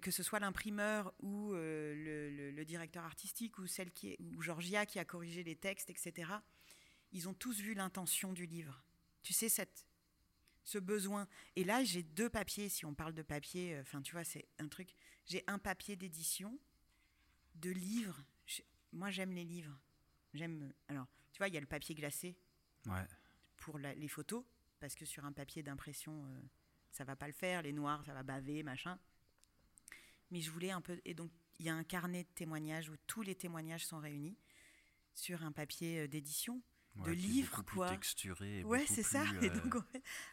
que 0.00 0.10
ce 0.10 0.22
soit 0.22 0.40
l'imprimeur 0.40 1.14
ou 1.20 1.54
euh, 1.54 2.52
le, 2.52 2.64
directeur 2.64 3.04
artistique 3.04 3.58
ou 3.58 3.66
celle 3.66 3.90
qui 3.92 4.10
est, 4.10 4.20
ou 4.20 4.42
Georgia 4.42 4.86
qui 4.86 4.98
a 4.98 5.04
corrigé 5.04 5.42
les 5.42 5.56
textes, 5.56 5.90
etc. 5.90 6.32
Ils 7.12 7.28
ont 7.28 7.34
tous 7.34 7.60
vu 7.60 7.74
l'intention 7.74 8.32
du 8.32 8.46
livre. 8.46 8.82
Tu 9.22 9.32
sais 9.32 9.48
cette 9.48 9.86
ce 10.64 10.78
besoin. 10.78 11.26
Et 11.56 11.64
là, 11.64 11.82
j'ai 11.84 12.02
deux 12.02 12.30
papiers. 12.30 12.68
Si 12.68 12.84
on 12.86 12.94
parle 12.94 13.14
de 13.14 13.22
papier, 13.22 13.74
euh, 13.74 13.82
enfin, 13.82 14.00
tu 14.02 14.12
vois, 14.12 14.24
c'est 14.24 14.46
un 14.58 14.68
truc. 14.68 14.94
J'ai 15.26 15.42
un 15.46 15.58
papier 15.58 15.96
d'édition, 15.96 16.58
de 17.56 17.70
livres. 17.70 18.22
Moi, 18.92 19.10
j'aime 19.10 19.32
les 19.32 19.44
livres. 19.44 19.78
J'aime. 20.34 20.72
Alors, 20.88 21.06
tu 21.32 21.38
vois, 21.38 21.48
il 21.48 21.54
y 21.54 21.56
a 21.56 21.60
le 21.60 21.66
papier 21.66 21.94
glacé 21.94 22.36
Ouais. 22.86 23.06
pour 23.56 23.78
la- 23.78 23.94
les 23.94 24.08
photos, 24.08 24.44
parce 24.80 24.94
que 24.94 25.04
sur 25.04 25.24
un 25.24 25.32
papier 25.32 25.62
d'impression, 25.62 26.24
euh, 26.26 26.40
ça 26.90 27.04
va 27.04 27.16
pas 27.16 27.26
le 27.26 27.32
faire, 27.32 27.62
les 27.62 27.72
noirs, 27.72 28.04
ça 28.04 28.12
va 28.12 28.22
baver, 28.22 28.62
machin. 28.62 28.98
Mais 30.30 30.40
je 30.40 30.50
voulais 30.50 30.70
un 30.70 30.80
peu. 30.80 31.00
Et 31.04 31.14
donc, 31.14 31.30
il 31.58 31.66
y 31.66 31.68
a 31.68 31.74
un 31.74 31.84
carnet 31.84 32.24
de 32.24 32.28
témoignages 32.34 32.88
où 32.88 32.96
tous 33.06 33.22
les 33.22 33.34
témoignages 33.34 33.86
sont 33.86 33.98
réunis 33.98 34.36
sur 35.14 35.42
un 35.42 35.52
papier 35.52 36.00
euh, 36.00 36.08
d'édition. 36.08 36.62
De 36.96 37.10
livres, 37.12 37.48
beaucoup 37.50 37.62
plus 37.62 37.76
quoi. 37.76 37.88
texturé 37.88 38.64
Ouais, 38.64 38.84
c'est 38.86 39.02
ça. 39.02 39.24
Et 39.40 39.48
euh, 39.50 39.60
donc, 39.60 39.76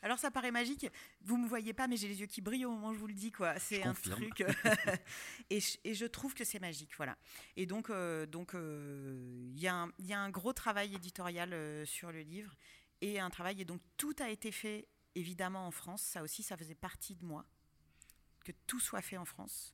alors, 0.01 0.19
ça 0.19 0.29
paraît 0.29 0.51
magique. 0.51 0.87
Vous 1.21 1.37
me 1.37 1.47
voyez 1.47 1.73
pas, 1.73 1.87
mais 1.87 1.95
j'ai 1.95 2.07
les 2.09 2.19
yeux 2.19 2.25
qui 2.25 2.41
brillent 2.41 2.65
au 2.65 2.71
moment 2.71 2.89
où 2.89 2.93
je 2.93 2.99
vous 2.99 3.07
le 3.07 3.13
dis, 3.13 3.31
quoi. 3.31 3.57
C'est 3.59 3.81
un 3.83 3.93
confirme. 3.93 4.29
truc. 4.29 4.43
et, 5.49 5.59
je, 5.61 5.77
et 5.85 5.93
je 5.93 6.05
trouve 6.05 6.33
que 6.33 6.43
c'est 6.43 6.59
magique, 6.59 6.91
voilà. 6.97 7.17
Et 7.55 7.65
donc, 7.65 7.89
euh, 7.89 8.25
donc, 8.25 8.55
euh, 8.55 9.47
il 9.53 9.59
y, 9.59 9.67
a 9.67 9.75
un- 9.83 9.91
il 9.99 10.05
y 10.07 10.13
a 10.13 10.19
un 10.19 10.29
gros 10.29 10.51
travail 10.53 10.93
éditorial 10.95 11.53
euh, 11.53 11.85
sur 11.85 12.11
le 12.11 12.21
livre 12.21 12.53
et 13.01 13.19
un 13.21 13.29
travail. 13.29 13.61
Et 13.61 13.65
donc, 13.65 13.81
tout 13.95 14.15
a 14.19 14.29
été 14.29 14.51
fait 14.51 14.87
évidemment 15.15 15.65
en 15.65 15.71
France. 15.71 16.01
Ça 16.01 16.21
aussi, 16.23 16.43
ça 16.43 16.57
faisait 16.57 16.75
partie 16.75 17.15
de 17.15 17.23
moi 17.25 17.45
que 18.43 18.51
tout 18.67 18.79
soit 18.81 19.01
fait 19.01 19.17
en 19.17 19.25
France. 19.25 19.73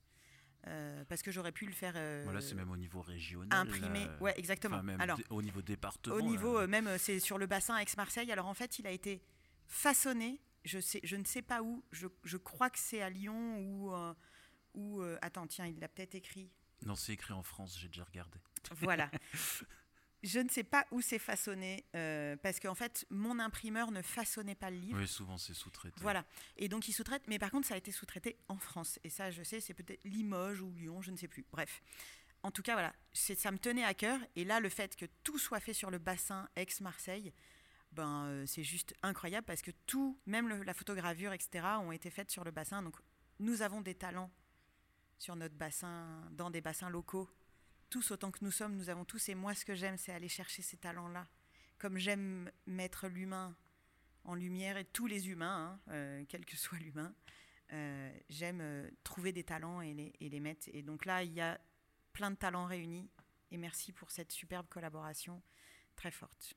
Euh, 0.68 1.06
parce 1.06 1.22
que 1.22 1.32
j'aurais 1.32 1.52
pu 1.52 1.66
le 1.68 1.72
faire 1.72 1.94
euh, 1.96 2.22
Voilà, 2.24 2.42
c'est 2.42 2.56
même 2.56 2.72
au 2.72 2.78
niveau 2.78 3.02
régional. 3.02 3.68
imprimé. 3.68 4.06
euh, 4.08 4.18
Ouais, 4.20 4.34
exactement. 4.38 4.78
enfin, 4.78 4.84
même 4.84 5.00
Alors, 5.00 5.20
au 5.30 5.42
niveau 5.44 5.62
département. 5.62 6.16
au 6.16 6.22
niveau, 6.22 6.58
euh, 6.58 6.68
même, 6.68 6.98
c'est 6.98 7.20
sur 7.20 7.38
le 7.38 7.46
bassin 7.46 7.78
Aix-Marseille. 7.78 8.32
Alors 8.32 8.48
en 8.48 8.54
fait, 8.56 8.80
il 8.80 8.88
a 8.88 8.92
été 8.92 9.22
façonné. 9.68 10.42
Je, 10.64 10.80
sais, 10.80 11.00
je 11.04 11.16
ne 11.16 11.24
sais 11.24 11.44
pas 11.44 11.62
où. 11.62 11.84
Je, 11.92 12.08
je 12.24 12.38
crois 12.38 12.72
que 12.72 12.80
c'est 12.80 13.02
à 13.02 13.10
Lyon 13.12 13.60
ou. 13.60 13.94
ou 14.74 15.02
attends, 15.22 15.46
tiens, 15.46 15.68
il 15.68 15.80
l'a 15.80 15.88
peut-être 15.88 16.16
écrit. 16.16 16.50
Non, 16.84 16.96
c'est 16.96 17.14
écrit 17.14 17.34
en 17.34 17.44
France, 17.44 17.78
j'ai 17.80 17.88
déjà 17.88 18.04
regardé. 18.04 18.40
Voilà. 18.82 19.10
je 20.24 20.40
ne 20.40 20.50
sais 20.50 20.64
pas 20.64 20.86
où 20.92 21.02
c'est 21.02 21.20
façonné. 21.20 21.86
euh, 21.96 22.36
parce 22.38 22.60
qu'en 22.60 22.76
fait, 22.76 23.06
mon 23.10 23.38
imprimeur 23.40 23.92
ne 23.92 24.02
façonnait 24.02 24.56
pas 24.56 24.70
le 24.72 24.78
livre. 24.78 25.00
Oui, 25.00 25.08
souvent 25.08 25.38
c'est 25.38 25.54
sous-traité. 25.54 25.96
Voilà. 26.02 26.26
Et 26.58 26.68
donc, 26.70 26.88
il 26.88 26.94
sous-traite. 26.94 27.24
Mais 27.28 27.38
par 27.40 27.52
contre, 27.52 27.68
ça 27.68 27.76
a 27.76 27.78
été 27.78 27.92
sous-traité 27.92 28.38
en 28.48 28.58
France. 28.58 29.00
Et 29.04 29.10
ça, 29.10 29.30
je 29.32 29.44
sais, 29.44 29.60
c'est 29.62 29.74
peut-être 29.74 30.04
Limoges 30.04 30.62
ou 30.62 30.72
Lyon, 30.74 31.02
je 31.02 31.12
ne 31.12 31.18
sais 31.18 31.28
plus. 31.28 31.46
Bref. 31.52 31.82
En 32.44 32.52
tout 32.52 32.62
cas, 32.62 32.74
voilà. 32.74 32.94
Ça 33.14 33.52
me 33.52 33.58
tenait 33.58 33.84
à 33.84 33.94
cœur. 33.94 34.20
Et 34.36 34.44
là, 34.46 34.60
le 34.60 34.70
fait 34.70 34.96
que 34.96 35.06
tout 35.24 35.38
soit 35.40 35.60
fait 35.60 35.74
sur 35.74 35.90
le 35.92 35.98
bassin 35.98 36.48
Aix-Marseille, 36.56 37.34
ben, 37.92 38.26
euh, 38.26 38.46
c'est 38.46 38.64
juste 38.64 38.94
incroyable 39.04 39.46
parce 39.46 39.62
que 39.62 39.72
tout, 39.88 40.20
même 40.26 40.48
le- 40.50 40.64
la 40.64 40.74
photogravure, 40.74 41.34
etc., 41.34 41.66
ont 41.82 41.92
été 41.92 42.10
faites 42.10 42.30
sur 42.30 42.44
le 42.44 42.52
bassin. 42.52 42.82
Donc, 42.84 42.96
nous 43.40 43.62
avons 43.62 43.82
des 43.82 43.96
talents 43.96 44.32
sur 45.18 45.36
notre 45.36 45.56
bassin, 45.56 46.22
dans 46.32 46.50
des 46.50 46.62
bassins 46.62 46.90
locaux. 46.90 47.30
Tous 47.96 48.12
autant 48.12 48.30
que 48.30 48.44
nous 48.44 48.52
sommes, 48.52 48.76
nous 48.76 48.90
avons 48.90 49.06
tous. 49.06 49.30
Et 49.30 49.36
moi, 49.36 49.56
ce 49.56 49.64
que 49.64 49.74
j'aime, 49.74 49.98
c'est 49.98 50.12
aller 50.12 50.28
chercher 50.28 50.62
ces 50.62 50.76
talents-là. 50.76 51.26
Comme 51.78 51.98
j'aime 51.98 52.52
mettre 52.66 53.08
l'humain 53.08 53.56
en 54.26 54.36
lumière 54.36 54.76
et 54.76 54.84
tous 54.84 55.08
les 55.08 55.30
humains, 55.30 55.80
hein, 55.88 55.94
euh, 55.94 56.26
quel 56.28 56.44
que 56.44 56.58
soit 56.58 56.78
l'humain. 56.78 57.16
Euh, 57.72 58.14
J'aime 58.28 58.60
euh, 58.60 58.92
trouver 59.06 59.32
des 59.32 59.46
talents 59.46 59.80
et 59.80 59.94
les, 59.94 60.12
et 60.20 60.28
les 60.28 60.42
mettre. 60.42 60.68
Et 60.74 60.82
donc 60.82 61.06
là, 61.06 61.24
il 61.24 61.32
y 61.32 61.40
a 61.40 61.58
plein 62.12 62.32
de 62.32 62.36
talents 62.36 62.66
réunis. 62.66 63.10
Et 63.52 63.56
merci 63.56 63.94
pour 63.94 64.12
cette 64.12 64.34
superbe 64.34 64.68
collaboration 64.68 65.42
très 65.96 66.12
forte. 66.12 66.54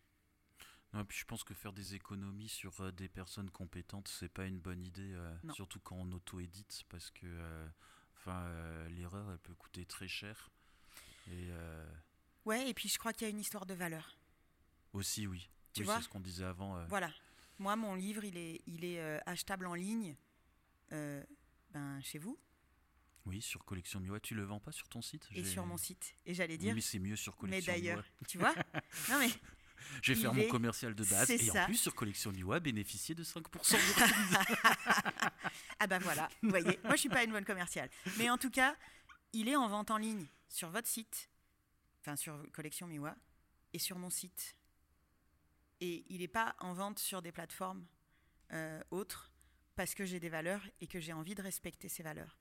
Non, 0.93 1.05
puis 1.05 1.19
je 1.19 1.25
pense 1.25 1.45
que 1.45 1.55
faire 1.55 1.73
des 1.73 1.95
économies 1.95 2.49
sur 2.49 2.93
des 2.93 3.09
personnes 3.09 3.51
compétentes, 3.51 4.09
c'est 4.09 4.29
pas 4.29 4.47
une 4.47 4.59
bonne 4.59 4.83
idée, 4.83 5.17
surtout 5.53 5.79
quand 5.79 5.99
on 5.99 6.11
auto-édite, 6.11 6.83
parce 6.89 7.13
que 7.13 7.69
enfin, 8.17 8.89
l'erreur, 8.89 9.31
elle 9.31 9.39
peut 9.39 9.55
coûter 9.55 9.87
très 9.87 10.09
cher. 10.09 10.51
Et 11.31 11.49
euh, 11.51 11.85
Ouais, 12.45 12.69
et 12.71 12.75
puis 12.75 12.89
je 12.89 12.99
crois 12.99 13.13
qu'il 13.13 13.27
y 13.27 13.29
a 13.29 13.31
une 13.31 13.41
histoire 13.41 13.67
de 13.67 13.75
valeur. 13.75 14.17
aussi, 14.93 15.27
oui. 15.27 15.49
Tu 15.75 15.81
Oui, 15.83 15.87
vois 15.87 15.97
c'est 15.97 16.03
ce 16.05 16.09
qu'on 16.09 16.21
disait 16.21 16.45
avant. 16.45 16.77
euh, 16.77 16.87
Voilà. 16.89 17.11
Moi, 17.59 17.77
mon 17.77 17.95
livre, 17.95 18.25
il 18.25 18.37
est, 18.37 18.63
il 18.67 18.85
est 18.85 19.01
euh, 19.01 19.19
achetable 19.27 19.67
en 19.67 19.75
ligne 19.75 20.17
ben, 20.91 22.01
chez 22.03 22.19
vous 22.19 22.39
Oui, 23.27 23.43
sur 23.43 23.65
Collection 23.65 24.01
Miwa. 24.01 24.21
Tu 24.21 24.35
le 24.35 24.45
vends 24.45 24.61
pas 24.61 24.73
sur 24.73 24.89
ton 24.89 25.03
site? 25.03 25.29
Et 25.33 25.45
J'ai- 25.45 25.51
sur 25.51 25.67
mon 25.67 25.77
site. 25.77 26.15
Et 26.25 26.33
j'allais 26.35 26.55
Oui, 26.55 26.59
dire, 26.59 26.75
mais 26.75 26.81
c'est 26.81 26.99
mieux 26.99 27.17
sur 27.17 27.35
mais 27.35 27.39
Collection 27.61 27.73
d'ailleurs, 27.73 27.97
Miwa. 27.99 28.29
tu 28.29 28.39
vois? 28.39 28.55
Non, 29.11 29.19
mais 29.19 29.29
Je 30.03 30.13
vais 30.15 30.21
faire 30.21 30.33
mon 30.35 30.49
commercial 30.49 30.95
de 30.95 31.05
base. 31.05 31.31
Et 31.31 31.39
ça. 31.39 31.63
en 31.63 31.67
plus, 31.67 31.77
sur 31.77 31.95
Collection 31.95 32.33
Miwa, 32.33 32.59
bénéficier 32.61 33.15
de 33.15 33.23
5% 33.25 33.43
de 33.75 34.57
Ah 35.81 35.87
bah 35.87 35.99
voilà, 36.01 36.29
vous 36.43 36.49
voyez, 36.51 36.79
moi 36.83 36.93
je 36.97 37.01
suis 37.01 37.09
pas 37.09 37.23
une 37.23 37.31
bonne 37.31 37.45
commerciale. 37.45 37.89
Mais 38.17 38.29
en 38.31 38.37
tout 38.39 38.51
cas, 38.51 38.75
il 39.33 39.49
est 39.49 39.57
en 39.57 39.69
vente 39.69 39.91
en 39.91 39.99
ligne 39.99 40.27
sur 40.49 40.71
votre 40.71 40.89
site, 40.89 41.29
enfin 42.01 42.17
sur 42.17 42.41
Collection 42.53 42.87
Miwa, 42.87 43.17
et 43.73 43.79
sur 43.79 43.99
mon 43.99 44.11
site. 44.11 44.57
Et 45.81 46.05
il 46.09 46.21
n'est 46.21 46.29
pas 46.29 46.57
en 46.59 46.73
vente 46.73 46.99
sur 46.99 47.23
des 47.23 47.33
plateformes 47.33 47.87
euh, 48.53 48.83
autres, 48.91 49.31
parce 49.77 49.95
que 49.95 50.05
j'ai 50.05 50.19
des 50.19 50.29
valeurs 50.29 50.63
et 50.81 50.87
que 50.87 50.99
j'ai 50.99 51.13
envie 51.13 51.35
de 51.35 51.43
respecter 51.43 51.89
ces 51.89 52.03
valeurs. 52.03 52.39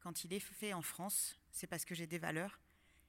Quand 0.00 0.24
il 0.24 0.32
est 0.34 0.40
fait 0.40 0.74
en 0.74 0.82
France, 0.82 1.38
c'est 1.50 1.66
parce 1.66 1.84
que 1.84 1.94
j'ai 1.94 2.06
des 2.06 2.18
valeurs, 2.18 2.60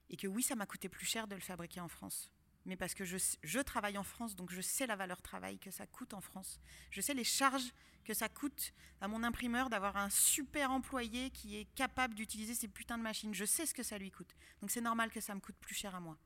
et 0.08 0.16
que 0.16 0.26
oui, 0.26 0.42
ça 0.42 0.54
m'a 0.54 0.66
coûté 0.66 0.88
plus 0.88 1.04
cher 1.04 1.26
de 1.26 1.34
le 1.34 1.40
fabriquer 1.40 1.80
en 1.80 1.88
France. 1.88 2.30
Mais 2.66 2.76
parce 2.76 2.94
que 2.94 3.04
je, 3.04 3.60
travaille 3.60 3.96
en 3.96 4.02
France, 4.02 4.34
donc 4.34 4.50
je 4.50 4.60
sais 4.60 4.86
la 4.86 4.96
valeur 4.96 5.22
travail 5.22 5.58
que 5.58 5.70
ça 5.70 5.86
coûte 5.86 6.14
en 6.14 6.20
France. 6.20 6.60
Je 6.90 7.00
sais 7.00 7.14
les 7.14 7.24
charges 7.24 7.72
que 8.04 8.12
ça 8.12 8.28
coûte 8.28 8.74
à 9.00 9.08
mon 9.08 9.22
imprimeur 9.22 9.70
d'avoir 9.70 9.96
un 9.96 10.10
super 10.10 10.70
employé 10.72 11.30
qui 11.30 11.56
est 11.56 11.66
capable 11.74 12.14
d'utiliser 12.14 12.54
ces 12.54 12.68
putains 12.68 12.98
de 12.98 13.02
machines. 13.02 13.34
Je 13.34 13.44
sais 13.44 13.66
ce 13.66 13.74
que 13.74 13.84
ça 13.84 13.98
lui 13.98 14.10
coûte. 14.10 14.34
Donc 14.60 14.70
c'est 14.70 14.80
normal 14.80 15.10
que 15.10 15.20
ça 15.20 15.34
me 15.34 15.40
coûte 15.40 15.56
plus 15.60 15.74
cher 15.74 15.94
à 15.94 16.00
moi. 16.00 16.18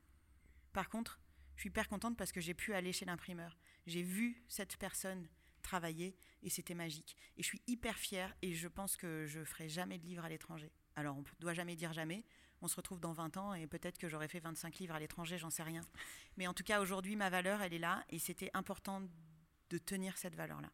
Par 0.73 0.89
contre, 0.89 1.19
je 1.55 1.61
suis 1.61 1.69
hyper 1.69 1.87
contente 1.87 2.17
parce 2.17 2.31
que 2.31 2.41
j'ai 2.41 2.55
pu 2.55 2.73
aller 2.73 2.91
chez 2.91 3.05
l'imprimeur. 3.05 3.57
J'ai 3.85 4.01
vu 4.01 4.43
cette 4.47 4.77
personne 4.77 5.27
travailler 5.61 6.17
et 6.41 6.49
c'était 6.49 6.73
magique. 6.73 7.15
Et 7.37 7.43
je 7.43 7.47
suis 7.47 7.61
hyper 7.67 7.97
fière 7.97 8.35
et 8.41 8.53
je 8.53 8.67
pense 8.67 8.97
que 8.97 9.27
je 9.27 9.43
ferai 9.43 9.69
jamais 9.69 9.99
de 9.99 10.05
livres 10.05 10.25
à 10.25 10.29
l'étranger. 10.29 10.71
Alors 10.95 11.17
on 11.17 11.21
ne 11.21 11.25
doit 11.39 11.53
jamais 11.53 11.75
dire 11.75 11.93
jamais, 11.93 12.23
on 12.61 12.67
se 12.67 12.75
retrouve 12.75 12.99
dans 12.99 13.13
20 13.13 13.37
ans 13.37 13.53
et 13.53 13.67
peut-être 13.67 13.97
que 13.97 14.07
j'aurais 14.07 14.27
fait 14.27 14.39
25 14.39 14.77
livres 14.79 14.95
à 14.95 14.99
l'étranger, 14.99 15.37
j'en 15.37 15.49
sais 15.49 15.63
rien. 15.63 15.81
Mais 16.37 16.47
en 16.47 16.53
tout 16.53 16.63
cas, 16.63 16.81
aujourd'hui, 16.81 17.15
ma 17.15 17.29
valeur, 17.29 17.61
elle 17.61 17.73
est 17.73 17.79
là 17.79 18.03
et 18.09 18.19
c'était 18.19 18.51
important 18.53 19.01
de 19.69 19.77
tenir 19.77 20.17
cette 20.17 20.35
valeur-là. 20.35 20.69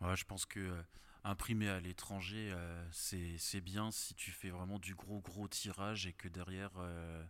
Ouais, 0.00 0.16
je 0.16 0.24
pense 0.24 0.46
que 0.46 0.60
euh, 0.60 0.82
imprimer 1.24 1.68
à 1.68 1.80
l'étranger, 1.80 2.50
euh, 2.52 2.86
c'est 2.92 3.60
bien 3.60 3.90
si 3.90 4.14
tu 4.14 4.30
fais 4.30 4.50
vraiment 4.50 4.78
du 4.78 4.94
gros, 4.94 5.20
gros 5.20 5.48
tirage 5.48 6.06
et 6.06 6.12
que 6.12 6.28
derrière, 6.28 6.72
euh, 6.78 7.22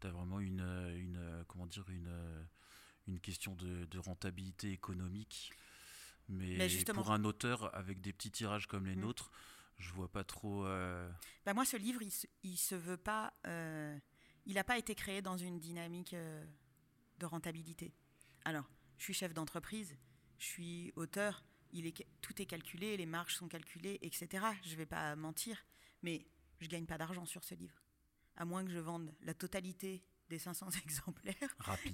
tu 0.00 0.06
as 0.06 0.10
vraiment 0.10 0.40
une, 0.40 0.60
une, 0.96 1.44
comment 1.48 1.66
dire, 1.66 1.88
une, 1.90 2.12
une 3.06 3.20
question 3.20 3.54
de, 3.54 3.98
rentabilité 3.98 4.70
économique. 4.70 5.52
Mais, 6.28 6.68
pour 6.94 7.10
un 7.10 7.24
auteur 7.24 7.74
avec 7.74 8.00
des 8.00 8.12
petits 8.12 8.30
tirages 8.30 8.66
comme 8.66 8.86
les 8.86 8.94
mmh. 8.94 9.00
nôtres, 9.00 9.30
je 9.82 9.92
vois 9.92 10.08
pas 10.08 10.24
trop. 10.24 10.64
Euh, 10.64 11.10
bah 11.44 11.54
moi, 11.54 11.64
ce 11.64 11.76
livre, 11.76 12.00
il 12.02 12.10
se, 12.10 12.26
se 12.56 12.74
veut 12.74 12.96
pas. 12.96 13.34
Euh, 13.46 13.98
il 14.46 14.54
n'a 14.54 14.64
pas 14.64 14.78
été 14.78 14.94
créé 14.94 15.20
dans 15.22 15.36
une 15.36 15.58
dynamique 15.58 16.14
euh, 16.14 16.44
de 17.18 17.26
rentabilité. 17.26 17.92
Alors, 18.44 18.68
je 18.96 19.04
suis 19.04 19.14
chef 19.14 19.34
d'entreprise, 19.34 19.96
je 20.38 20.44
suis 20.44 20.92
auteur, 20.96 21.44
il 21.72 21.86
est, 21.86 22.06
tout 22.20 22.40
est 22.40 22.46
calculé, 22.46 22.96
les 22.96 23.06
marges 23.06 23.34
sont 23.34 23.48
calculées, 23.48 23.98
etc. 24.02 24.46
Je 24.64 24.76
vais 24.76 24.86
pas 24.86 25.16
mentir, 25.16 25.66
mais 26.02 26.26
je 26.60 26.68
gagne 26.68 26.86
pas 26.86 26.98
d'argent 26.98 27.26
sur 27.26 27.44
ce 27.44 27.54
livre. 27.54 27.82
À 28.36 28.44
moins 28.44 28.64
que 28.64 28.70
je 28.70 28.78
vende 28.78 29.12
la 29.20 29.34
totalité 29.34 30.04
des 30.32 30.38
500 30.38 30.68
exemplaires. 30.84 31.34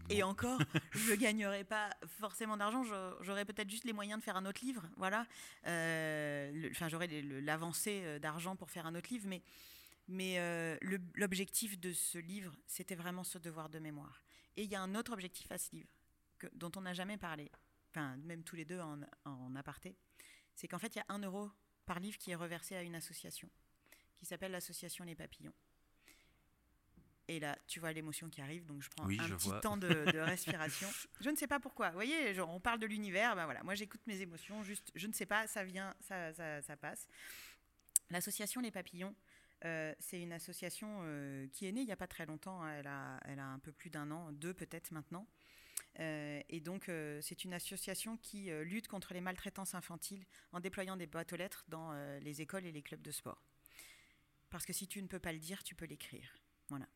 Et 0.09 0.23
encore, 0.23 0.61
je 0.93 1.11
ne 1.11 1.17
gagnerai 1.17 1.65
pas 1.65 1.91
forcément 2.21 2.57
d'argent, 2.57 2.85
j'aurais 3.21 3.45
peut-être 3.45 3.69
juste 3.69 3.85
les 3.85 3.93
moyens 3.93 4.21
de 4.21 4.25
faire 4.25 4.37
un 4.37 4.47
autre 4.47 4.65
livre. 4.65 4.83
Voilà. 4.97 5.27
Euh, 5.67 6.69
enfin, 6.71 6.89
j'aurais 6.89 7.09
l'avancée 7.09 8.03
euh, 8.05 8.19
d'argent 8.19 8.55
pour 8.55 8.71
faire 8.71 8.87
un 8.87 8.95
autre 8.95 9.11
livre, 9.11 9.27
mais, 9.27 9.43
mais 10.07 10.39
euh, 10.39 10.79
l'objectif 11.15 11.79
de 11.81 11.93
ce 11.93 12.19
livre, 12.19 12.57
c'était 12.67 12.95
vraiment 12.95 13.25
ce 13.25 13.39
devoir 13.39 13.69
de 13.69 13.81
mémoire. 13.81 14.23
Et 14.57 14.63
il 14.63 14.71
y 14.71 14.77
a 14.77 14.81
un 14.81 14.95
autre 14.95 15.13
objectif 15.13 15.51
à 15.51 15.59
ce 15.59 15.73
livre, 15.73 15.89
que, 16.39 16.47
dont 16.55 16.71
on 16.77 16.83
n'a 16.83 16.95
jamais 16.95 17.19
parlé, 17.19 17.51
enfin, 17.91 18.17
même 18.19 18.45
tous 18.45 18.55
les 18.55 18.65
deux 18.65 18.79
en, 18.81 19.01
en 19.25 19.57
aparté, 19.57 19.97
c'est 20.55 20.69
qu'en 20.69 20.79
fait, 20.79 20.95
il 20.95 20.99
y 20.99 21.03
a 21.03 21.07
un 21.09 21.19
euro 21.19 21.51
par 21.87 21.99
livre 21.99 22.19
qui 22.19 22.31
est 22.31 22.37
reversé 22.37 22.77
à 22.77 22.83
une 22.83 22.95
association 22.95 23.51
qui 24.17 24.27
s'appelle 24.27 24.53
l'association 24.53 25.05
Les 25.05 25.15
Papillons. 25.15 25.55
Et 27.29 27.41
là, 27.41 27.59
tu 27.67 27.79
vois 27.79 27.93
l'émotion 27.93 28.31
qui 28.31 28.41
arrive, 28.41 28.65
donc 28.65 28.81
je 28.81 28.89
prends 28.89 29.05
un 29.05 29.09
petit 29.09 29.51
temps 29.61 29.77
de, 29.77 30.19
respiration. 30.19 30.89
je 31.21 31.29
ne 31.29 31.37
sais 31.37 31.47
pas 31.47 31.61
pourquoi. 31.61 31.91
Vous 31.91 31.95
voyez, 31.95 32.33
genre, 32.33 32.49
on 32.49 32.59
parle 32.59 32.79
de 32.79 32.87
l'univers, 32.87 33.37
ben 33.37 33.45
voilà, 33.45 33.63
moi 33.63 33.75
j'écoute 33.75 34.01
mes 34.07 34.23
émotions, 34.23 34.63
juste, 34.63 34.91
je 34.95 35.07
ne 35.07 35.13
sais 35.13 35.27
pas, 35.27 35.47
ça 35.47 35.63
vient, 35.63 35.95
ça, 36.01 36.33
ça, 36.33 36.77
passe. 36.77 37.07
L'association 38.09 38.63
Les 38.63 38.71
Papillons, 38.71 39.15
euh, 39.67 39.95
c'est 39.99 40.23
une 40.23 40.33
association 40.33 41.01
euh, 41.03 41.47
qui 41.53 41.67
est 41.67 41.73
née 41.73 41.83
il 41.83 41.87
n'y 41.87 41.93
a 41.93 41.97
pas 41.97 42.07
très 42.07 42.25
longtemps, 42.25 42.63
hein. 42.63 42.73
elle, 42.79 42.87
a, 42.87 43.21
elle 43.27 43.41
a 43.41 43.47
un 43.47 43.59
peu 43.59 43.73
plus 43.73 43.91
d'un 43.91 44.11
an, 44.11 44.33
deux 44.33 44.55
peut-être 44.55 44.91
maintenant. 44.91 45.27
Euh, 46.01 46.41
et 46.49 46.61
donc, 46.61 46.91
c'est 47.21 47.45
une 47.45 47.53
association 47.53 48.17
qui 48.17 48.51
lutte 48.63 48.89
contre 48.89 49.13
les 49.13 49.21
maltraitances 49.21 49.75
infantiles 49.75 50.25
en 50.53 50.61
déployant 50.61 50.97
des 50.97 51.07
boîtes 51.07 51.35
aux 51.35 51.37
lettres 51.37 51.67
dans 51.69 51.93
les 52.21 52.41
écoles 52.41 52.65
et 52.65 52.73
les 52.73 52.83
clubs 52.83 53.03
de 53.03 53.11
sport. 53.11 53.43
Parce 54.49 54.65
que 54.65 54.73
si 54.73 54.89
tu 54.89 55.03
ne 55.03 55.09
peux 55.09 55.19
pas 55.19 55.33
le 55.33 55.39
dire, 55.39 55.63
tu 55.63 55.75
peux 55.75 55.85
l'écrire. 55.85 56.39
Voilà. 56.71 56.87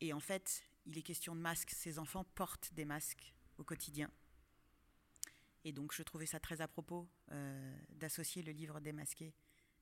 Et 0.00 0.12
en 0.12 0.20
fait, 0.20 0.62
il 0.86 0.96
est 0.96 1.02
question 1.02 1.34
de 1.34 1.40
masques. 1.40 1.70
Ces 1.70 1.98
enfants 1.98 2.24
portent 2.34 2.72
des 2.74 2.84
masques 2.84 3.34
au 3.58 3.64
quotidien. 3.64 4.10
Et 5.64 5.72
donc, 5.72 5.92
je 5.92 6.02
trouvais 6.02 6.26
ça 6.26 6.40
très 6.40 6.60
à 6.60 6.68
propos 6.68 7.08
euh, 7.32 7.78
d'associer 7.90 8.42
le 8.42 8.52
livre 8.52 8.80
démasqué 8.80 9.34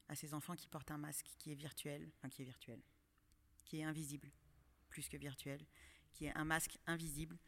à 0.08 0.16
ces 0.16 0.34
enfants 0.34 0.56
qui 0.56 0.66
portent 0.66 0.90
un 0.90 0.98
masque 0.98 1.26
qui 1.38 1.52
est 1.52 1.54
virtuel, 1.54 2.10
enfin 2.16 2.28
qui 2.28 2.42
est 2.42 2.44
virtuel, 2.44 2.82
qui 3.64 3.78
est 3.78 3.84
invisible, 3.84 4.30
plus 4.88 5.08
que 5.08 5.16
virtuel, 5.16 5.64
qui 6.12 6.24
est 6.26 6.34
un 6.34 6.44
masque 6.44 6.78
invisible. 6.86 7.38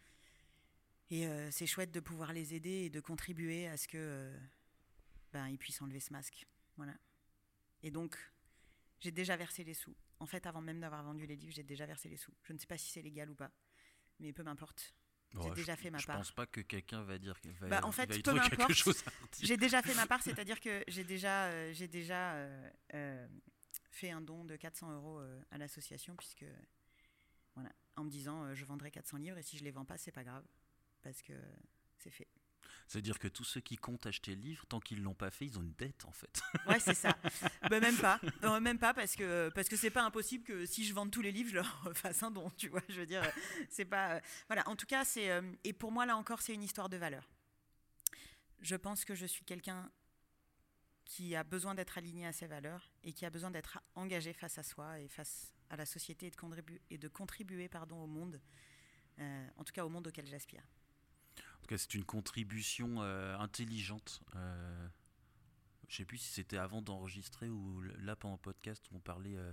Et 1.11 1.27
euh, 1.27 1.51
c'est 1.51 1.67
chouette 1.67 1.91
de 1.91 1.99
pouvoir 1.99 2.33
les 2.33 2.55
aider 2.55 2.85
et 2.85 2.91
de 2.91 3.01
contribuer 3.01 3.67
à 3.67 3.77
ce 3.77 3.89
que 3.89 3.99
euh, 3.99 4.39
ben, 5.33 5.49
ils 5.49 5.59
puissent 5.59 5.83
enlever 5.83 5.99
ce 5.99 6.13
masque. 6.13 6.47
Voilà. 6.77 6.95
Et 7.83 7.91
donc, 7.91 8.17
j'ai 9.01 9.11
déjà 9.11 9.37
versé 9.37 9.65
les 9.65 9.75
sous. 9.75 9.97
En 10.21 10.27
fait, 10.27 10.47
avant 10.47 10.61
même 10.61 10.81
d'avoir 10.81 11.03
vendu 11.03 11.27
les 11.27 11.37
livres, 11.37 11.53
j'ai 11.55 11.63
déjà 11.63 11.87
versé 11.87 12.09
les 12.09 12.17
sous. 12.17 12.33
Je 12.45 12.53
ne 12.53 12.59
sais 12.59 12.67
pas 12.67 12.79
si 12.79 12.91
c'est 12.91 13.03
légal 13.03 13.31
ou 13.31 13.35
pas, 13.35 13.51
mais 14.19 14.33
peu 14.33 14.43
m'importe. 14.43 14.95
J'ai 15.43 15.51
déjà 15.51 15.77
fait 15.77 15.91
ma 15.91 15.99
part. 15.99 16.17
Je 16.17 16.21
pense 16.21 16.33
pas 16.33 16.47
que 16.47 16.61
quelqu'un 16.61 17.03
va 17.03 17.19
dire. 17.19 17.39
Va, 17.61 17.69
bah, 17.69 17.81
en 17.85 17.93
fait, 17.93 18.23
peu 18.23 18.33
m'importe. 18.33 18.73
J'ai 19.41 19.57
déjà 19.57 19.81
fait 19.83 19.95
ma 19.95 20.07
part, 20.07 20.23
c'est-à-dire 20.23 20.61
que 20.61 20.83
j'ai 20.89 21.05
déjà, 21.05 21.47
euh, 21.47 21.73
j'ai 21.73 21.89
déjà 21.89 22.35
euh, 22.35 22.71
euh, 22.95 23.29
fait 23.91 24.11
un 24.11 24.21
don 24.21 24.45
de 24.45 24.57
400 24.57 24.93
euros 24.93 25.21
à 25.51 25.59
l'association, 25.59 26.17
puisque 26.17 26.45
voilà, 27.55 27.71
en 27.97 28.05
me 28.05 28.11
disant 28.11 28.55
je 28.55 28.65
vendrai 28.65 28.91
400 28.91 29.19
livres 29.19 29.39
et 29.39 29.43
si 29.43 29.57
je 29.57 29.65
les 29.65 29.71
vends 29.71 29.85
pas, 29.85 29.99
c'est 29.99 30.13
pas 30.13 30.25
grave, 30.25 30.45
parce 31.03 31.23
que 31.23 31.33
c'est 31.99 32.11
fait. 32.11 32.29
C'est-à-dire 32.91 33.21
que 33.21 33.29
tous 33.29 33.45
ceux 33.45 33.61
qui 33.61 33.77
comptent 33.77 34.07
acheter 34.07 34.35
le 34.35 34.41
livre, 34.41 34.67
tant 34.67 34.81
qu'ils 34.81 35.01
l'ont 35.01 35.15
pas 35.15 35.31
fait, 35.31 35.47
ils 35.47 35.57
ont 35.57 35.63
une 35.63 35.75
dette 35.75 36.05
en 36.07 36.11
fait. 36.11 36.43
Ouais, 36.67 36.81
c'est 36.81 36.97
ça. 36.97 37.17
Ben, 37.71 37.81
même 37.81 37.97
pas. 37.97 38.21
même 38.61 38.81
pas 38.81 38.93
parce 38.93 39.15
que 39.15 39.49
parce 39.51 39.69
que 39.69 39.77
c'est 39.77 39.91
pas 39.91 40.03
impossible 40.03 40.43
que 40.43 40.67
si 40.67 40.85
je 40.85 40.93
vende 40.93 41.13
tous 41.13 41.23
les 41.23 41.31
livres, 41.31 41.51
je 41.51 41.55
leur 41.55 41.93
fasse 41.95 42.21
un 42.25 42.33
don. 42.33 42.51
Tu 42.57 42.69
vois, 42.69 42.83
je 42.89 42.99
veux 42.99 43.07
dire, 43.07 43.23
c'est 43.69 43.85
pas. 43.85 44.17
Euh, 44.17 44.21
voilà. 44.49 44.69
En 44.69 44.75
tout 44.75 44.87
cas, 44.87 45.05
c'est 45.05 45.31
euh, 45.31 45.41
et 45.63 45.73
pour 45.73 45.93
moi 45.93 46.05
là 46.05 46.17
encore, 46.17 46.43
c'est 46.43 46.53
une 46.53 46.65
histoire 46.65 46.89
de 46.89 46.97
valeur. 46.97 47.31
Je 48.61 48.75
pense 48.75 49.05
que 49.05 49.15
je 49.15 49.25
suis 49.25 49.45
quelqu'un 49.45 49.89
qui 51.05 51.37
a 51.37 51.45
besoin 51.45 51.77
d'être 51.77 51.97
aligné 51.97 52.27
à 52.27 52.33
ses 52.33 52.49
valeurs 52.49 52.91
et 53.05 53.13
qui 53.13 53.25
a 53.25 53.31
besoin 53.31 53.53
d'être 53.53 53.79
engagé 53.95 54.33
face 54.33 54.59
à 54.59 54.65
soi 54.65 54.99
et 54.99 55.07
face 55.07 55.55
à 55.69 55.77
la 55.77 55.87
société 55.87 56.27
et 56.27 56.31
de 56.31 56.37
contribuer, 56.37 56.81
et 56.91 56.99
de 56.99 57.07
contribuer 57.07 57.69
pardon, 57.69 58.03
au 58.03 58.09
monde, 58.09 58.41
euh, 59.21 59.49
en 59.59 59.63
tout 59.63 59.73
cas 59.73 59.85
au 59.85 59.89
monde 59.89 60.09
auquel 60.09 60.27
j'aspire 60.27 60.65
c'est 61.77 61.95
une 61.95 62.05
contribution 62.05 62.97
euh, 62.99 63.37
intelligente. 63.39 64.21
Euh, 64.37 64.89
je 65.89 65.97
sais 65.97 66.05
plus 66.05 66.19
si 66.19 66.33
c'était 66.33 66.59
avant 66.59 66.83
d'enregistrer 66.83 67.49
ou 67.49 67.83
là 67.99 68.17
pendant 68.17 68.35
le 68.35 68.41
podcast 68.41 68.85
où 68.91 68.97
on 68.97 69.01
parlait 69.01 69.37
euh, 69.37 69.53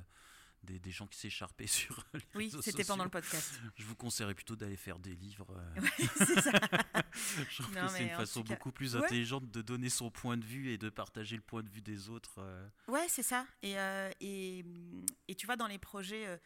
des, 0.64 0.92
gens 0.92 1.08
qui 1.08 1.18
s'écharpaient 1.18 1.68
sur 1.68 2.06
les 2.14 2.22
Oui, 2.36 2.54
c'était 2.62 2.84
pendant 2.84 3.04
le 3.04 3.10
podcast. 3.10 3.60
Je 3.76 3.84
vous 3.84 3.96
conseillerais 3.96 4.36
plutôt 4.36 4.56
d'aller 4.56 4.78
faire 4.78 5.00
des 5.00 5.16
livres. 5.16 5.48
c'est 6.18 6.42
ça. 6.42 6.52
je 7.50 7.62
trouve 7.62 7.74
que 7.74 7.88
c'est 7.88 8.04
une 8.04 8.16
façon 8.16 8.42
beaucoup 8.42 8.72
plus 8.72 8.96
intelligente 8.96 9.50
de 9.50 9.62
donner 9.62 9.90
son 9.90 10.12
point 10.12 10.38
de 10.38 10.46
vue 10.46 10.72
et 10.72 10.78
de 10.78 10.90
partager 10.90 11.36
le 11.36 11.42
point 11.42 11.64
de 11.64 11.70
vue 11.70 11.82
des 11.82 12.10
autres. 12.10 12.40
Ouais, 12.88 13.08
c'est 13.10 13.24
ça. 13.24 13.46
Et, 13.64 13.76
et, 14.20 14.66
et, 15.28 15.36
tu 15.36 15.46
vois, 15.46 15.56
dans 15.56 15.68
les 15.68 15.80
projets, 15.80 16.40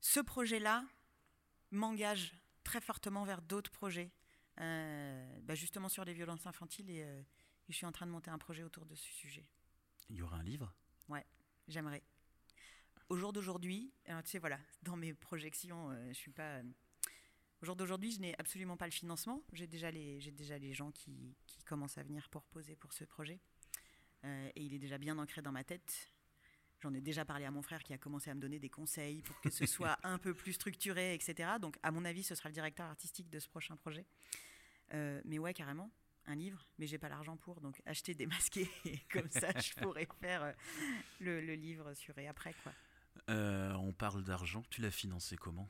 ce 0.00 0.20
projet-là 0.20 0.84
m'engage 1.70 2.34
très 2.64 2.80
fortement 2.80 3.24
vers 3.24 3.42
d'autres 3.42 3.70
projets. 3.70 4.10
Euh, 4.60 5.40
bah, 5.42 5.54
justement 5.54 5.88
sur 5.88 6.04
les 6.04 6.12
violences 6.12 6.46
infantiles 6.46 6.86
euh, 6.90 7.20
et, 7.20 7.72
je 7.72 7.76
suis 7.76 7.86
en 7.86 7.92
train 7.92 8.06
de 8.06 8.10
monter 8.10 8.30
un 8.30 8.38
projet 8.38 8.62
autour 8.62 8.84
de 8.84 8.94
ce 8.94 9.08
sujet. 9.10 9.46
Il 10.10 10.16
y 10.16 10.22
aura 10.22 10.36
un 10.36 10.42
livre? 10.42 10.72
Ouais, 11.08 11.24
j'aimerais. 11.68 12.02
Au 13.08 13.16
jour 13.16 13.32
d'aujourd'hui, 13.32 13.92
tu 14.04 14.12
sais, 14.24 14.38
voilà, 14.38 14.58
dans 14.82 14.96
mes 14.96 15.14
projections, 15.14 15.90
euh, 15.90 16.08
je 16.08 16.14
suis 16.14 16.30
pas. 16.30 16.60
Au 17.62 17.66
jour 17.66 17.76
d'aujourd'hui, 17.76 18.12
je 18.12 18.20
n'ai 18.20 18.38
absolument 18.38 18.76
pas 18.76 18.86
le 18.86 18.92
financement. 18.92 19.42
J'ai 19.52 19.66
déjà 19.66 19.90
les, 19.90 20.20
j'ai 20.20 20.30
déjà 20.30 20.58
les 20.58 20.72
gens 20.72 20.90
qui, 20.92 21.36
qui, 21.46 21.62
commencent 21.64 21.98
à 21.98 22.02
venir 22.02 22.28
pour 22.30 22.44
poser 22.44 22.74
pour 22.74 22.92
ce 22.92 23.04
projet. 23.04 23.38
et 24.24 24.62
il 24.62 24.72
est 24.72 24.78
déjà 24.78 24.96
bien 24.98 25.18
ancré 25.18 25.42
dans 25.42 25.52
ma 25.52 25.62
tête. 25.62 26.10
J'en 26.80 26.94
ai 26.94 27.00
déjà 27.02 27.26
parlé 27.26 27.44
à 27.44 27.50
mon 27.50 27.60
frère 27.60 27.82
qui 27.82 27.92
a 27.92 27.98
commencé 27.98 28.30
à 28.30 28.34
me 28.34 28.40
donner 28.40 28.58
des 28.58 28.70
conseils 28.70 29.20
pour 29.22 29.38
que 29.42 29.50
ce 29.50 29.66
soit 29.66 29.98
un 30.02 30.18
peu 30.18 30.32
plus 30.32 30.54
structuré, 30.54 31.14
etc. 31.14 31.50
Donc, 31.60 31.76
à 31.82 31.90
mon 31.90 32.04
avis, 32.06 32.22
ce 32.22 32.34
sera 32.34 32.48
le 32.48 32.54
directeur 32.54 32.86
artistique 32.86 33.28
de 33.28 33.38
ce 33.38 33.48
prochain 33.48 33.76
projet. 33.76 34.06
Euh, 34.94 35.20
mais 35.24 35.38
ouais, 35.38 35.54
carrément, 35.54 35.90
un 36.26 36.34
livre, 36.34 36.66
mais 36.78 36.86
j'ai 36.86 36.98
pas 36.98 37.08
l'argent 37.08 37.36
pour, 37.36 37.60
donc 37.60 37.80
acheter 37.86 38.14
des 38.14 38.26
masqués, 38.26 38.70
et 38.84 38.98
comme 39.12 39.30
ça, 39.30 39.50
je 39.58 39.74
pourrais 39.82 40.08
faire 40.20 40.42
euh, 40.42 40.52
le, 41.20 41.54
livre 41.54 41.94
sur 41.94 42.16
et 42.18 42.28
après, 42.28 42.54
quoi. 42.62 42.72
Euh, 43.28 43.72
on 43.74 43.92
parle 43.92 44.24
d'argent, 44.24 44.62
tu 44.70 44.80
l'as 44.80 44.90
financé 44.90 45.36
comment? 45.36 45.68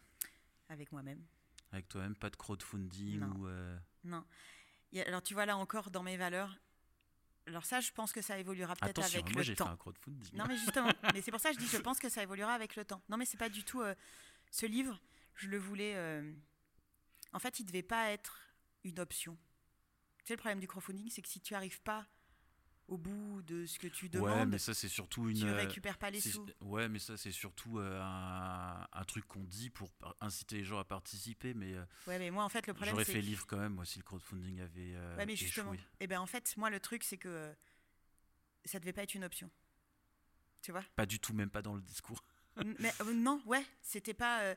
Avec 0.68 0.92
moi-même. 0.92 1.24
Avec 1.72 1.88
toi-même, 1.88 2.14
pas 2.14 2.30
de 2.30 2.36
crowdfunding 2.36 3.20
non. 3.20 3.36
ou 3.36 3.48
Non. 4.04 4.24
alors 5.06 5.22
tu 5.22 5.34
vois 5.34 5.46
là 5.46 5.56
encore 5.56 5.90
dans 5.90 6.02
mes 6.02 6.16
valeurs. 6.16 6.56
Alors 7.46 7.64
ça, 7.64 7.80
je 7.80 7.90
pense 7.92 8.12
que 8.12 8.22
ça 8.22 8.38
évoluera 8.38 8.74
peut-être 8.76 9.02
avec 9.02 9.32
moi, 9.32 9.42
le 9.42 9.54
temps. 9.54 9.66
Fait 9.66 9.72
un 9.72 9.76
crowdfunding. 9.76 10.36
Non 10.36 10.44
mais 10.46 10.56
justement, 10.56 10.90
mais 11.14 11.22
c'est 11.22 11.30
pour 11.30 11.40
ça 11.40 11.50
que 11.50 11.56
je 11.56 11.60
dis 11.60 11.68
je 11.68 11.78
pense 11.78 11.98
que 11.98 12.08
ça 12.08 12.22
évoluera 12.22 12.52
avec 12.52 12.76
le 12.76 12.84
temps. 12.84 13.02
Non 13.08 13.16
mais 13.16 13.24
c'est 13.24 13.38
pas 13.38 13.48
du 13.48 13.64
tout 13.64 13.82
ce 14.50 14.66
livre. 14.66 15.00
Je 15.34 15.48
le 15.48 15.58
voulais 15.58 15.96
en 17.32 17.38
fait, 17.38 17.60
il 17.60 17.64
devait 17.64 17.82
pas 17.82 18.10
être 18.10 18.49
une 18.84 18.98
option. 19.00 19.36
Tu 20.18 20.26
sais, 20.26 20.32
le 20.34 20.38
problème 20.38 20.60
du 20.60 20.66
crowdfunding, 20.68 21.08
c'est 21.10 21.22
que 21.22 21.28
si 21.28 21.40
tu 21.40 21.54
arrives 21.54 21.80
pas 21.82 22.06
au 22.88 22.98
bout 22.98 23.40
de 23.42 23.66
ce 23.66 23.78
que 23.78 23.86
tu 23.86 24.08
demandes. 24.08 24.30
Ouais, 24.30 24.46
mais 24.46 24.58
ça 24.58 24.74
c'est 24.74 24.88
surtout 24.88 25.28
une. 25.28 25.38
Tu 25.38 25.48
récupères 25.50 25.96
pas 25.96 26.10
les 26.10 26.20
c'est- 26.20 26.30
sous. 26.32 26.46
Ouais, 26.60 26.88
mais 26.88 26.98
ça 26.98 27.16
c'est 27.16 27.30
surtout 27.30 27.78
euh, 27.78 28.00
un, 28.02 28.86
un 28.92 29.04
truc 29.04 29.26
qu'on 29.28 29.44
dit 29.44 29.70
pour 29.70 29.90
inciter 30.20 30.56
les 30.56 30.64
gens 30.64 30.78
à 30.78 30.84
participer. 30.84 31.54
Mais 31.54 31.72
euh, 31.74 31.84
Ouais, 32.08 32.18
mais 32.18 32.30
moi 32.32 32.42
en 32.44 32.48
fait 32.48 32.66
le 32.66 32.74
problème 32.74 32.94
j'aurais 32.94 33.04
c'est. 33.04 33.12
fait 33.12 33.20
livre 33.22 33.46
quand 33.46 33.58
même, 33.58 33.74
moi, 33.74 33.84
si 33.84 33.98
le 33.98 34.04
crowdfunding 34.04 34.60
avait 34.60 34.94
euh, 34.96 35.16
Ouais, 35.16 35.26
mais 35.26 35.36
justement. 35.36 35.72
Et 36.00 36.06
ben 36.08 36.20
en 36.20 36.26
fait, 36.26 36.52
moi 36.56 36.68
le 36.68 36.80
truc 36.80 37.04
c'est 37.04 37.18
que 37.18 37.28
euh, 37.28 37.52
ça 38.64 38.80
devait 38.80 38.92
pas 38.92 39.02
être 39.04 39.14
une 39.14 39.24
option. 39.24 39.50
Tu 40.62 40.72
vois? 40.72 40.84
Pas 40.96 41.06
du 41.06 41.18
tout, 41.20 41.32
même 41.32 41.48
pas 41.50 41.62
dans 41.62 41.74
le 41.74 41.80
discours. 41.82 42.22
Mais 42.80 42.92
euh, 43.00 43.14
non, 43.14 43.40
ouais, 43.46 43.64
c'était 43.80 44.12
pas. 44.14 44.42
euh, 44.42 44.54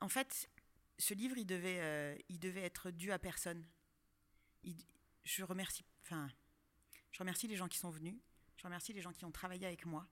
en 0.00 0.08
fait, 0.08 0.50
ce 1.00 1.14
livre, 1.14 1.38
il 1.38 1.46
devait, 1.46 1.80
euh, 1.80 2.16
il 2.28 2.38
devait 2.38 2.62
être 2.62 2.90
dû 2.90 3.10
à 3.10 3.18
personne. 3.18 3.64
Je 5.24 5.42
remercie, 5.42 5.84
enfin, 6.04 6.30
je 7.10 7.18
remercie 7.18 7.48
les 7.48 7.56
gens 7.56 7.68
qui 7.68 7.78
sont 7.78 7.90
venus. 7.90 8.16
Je 8.56 8.64
remercie 8.64 8.92
les 8.92 9.00
gens 9.00 9.12
qui 9.12 9.24
ont 9.24 9.30
travaillé 9.30 9.66
avec 9.66 9.86
moi, 9.86 10.06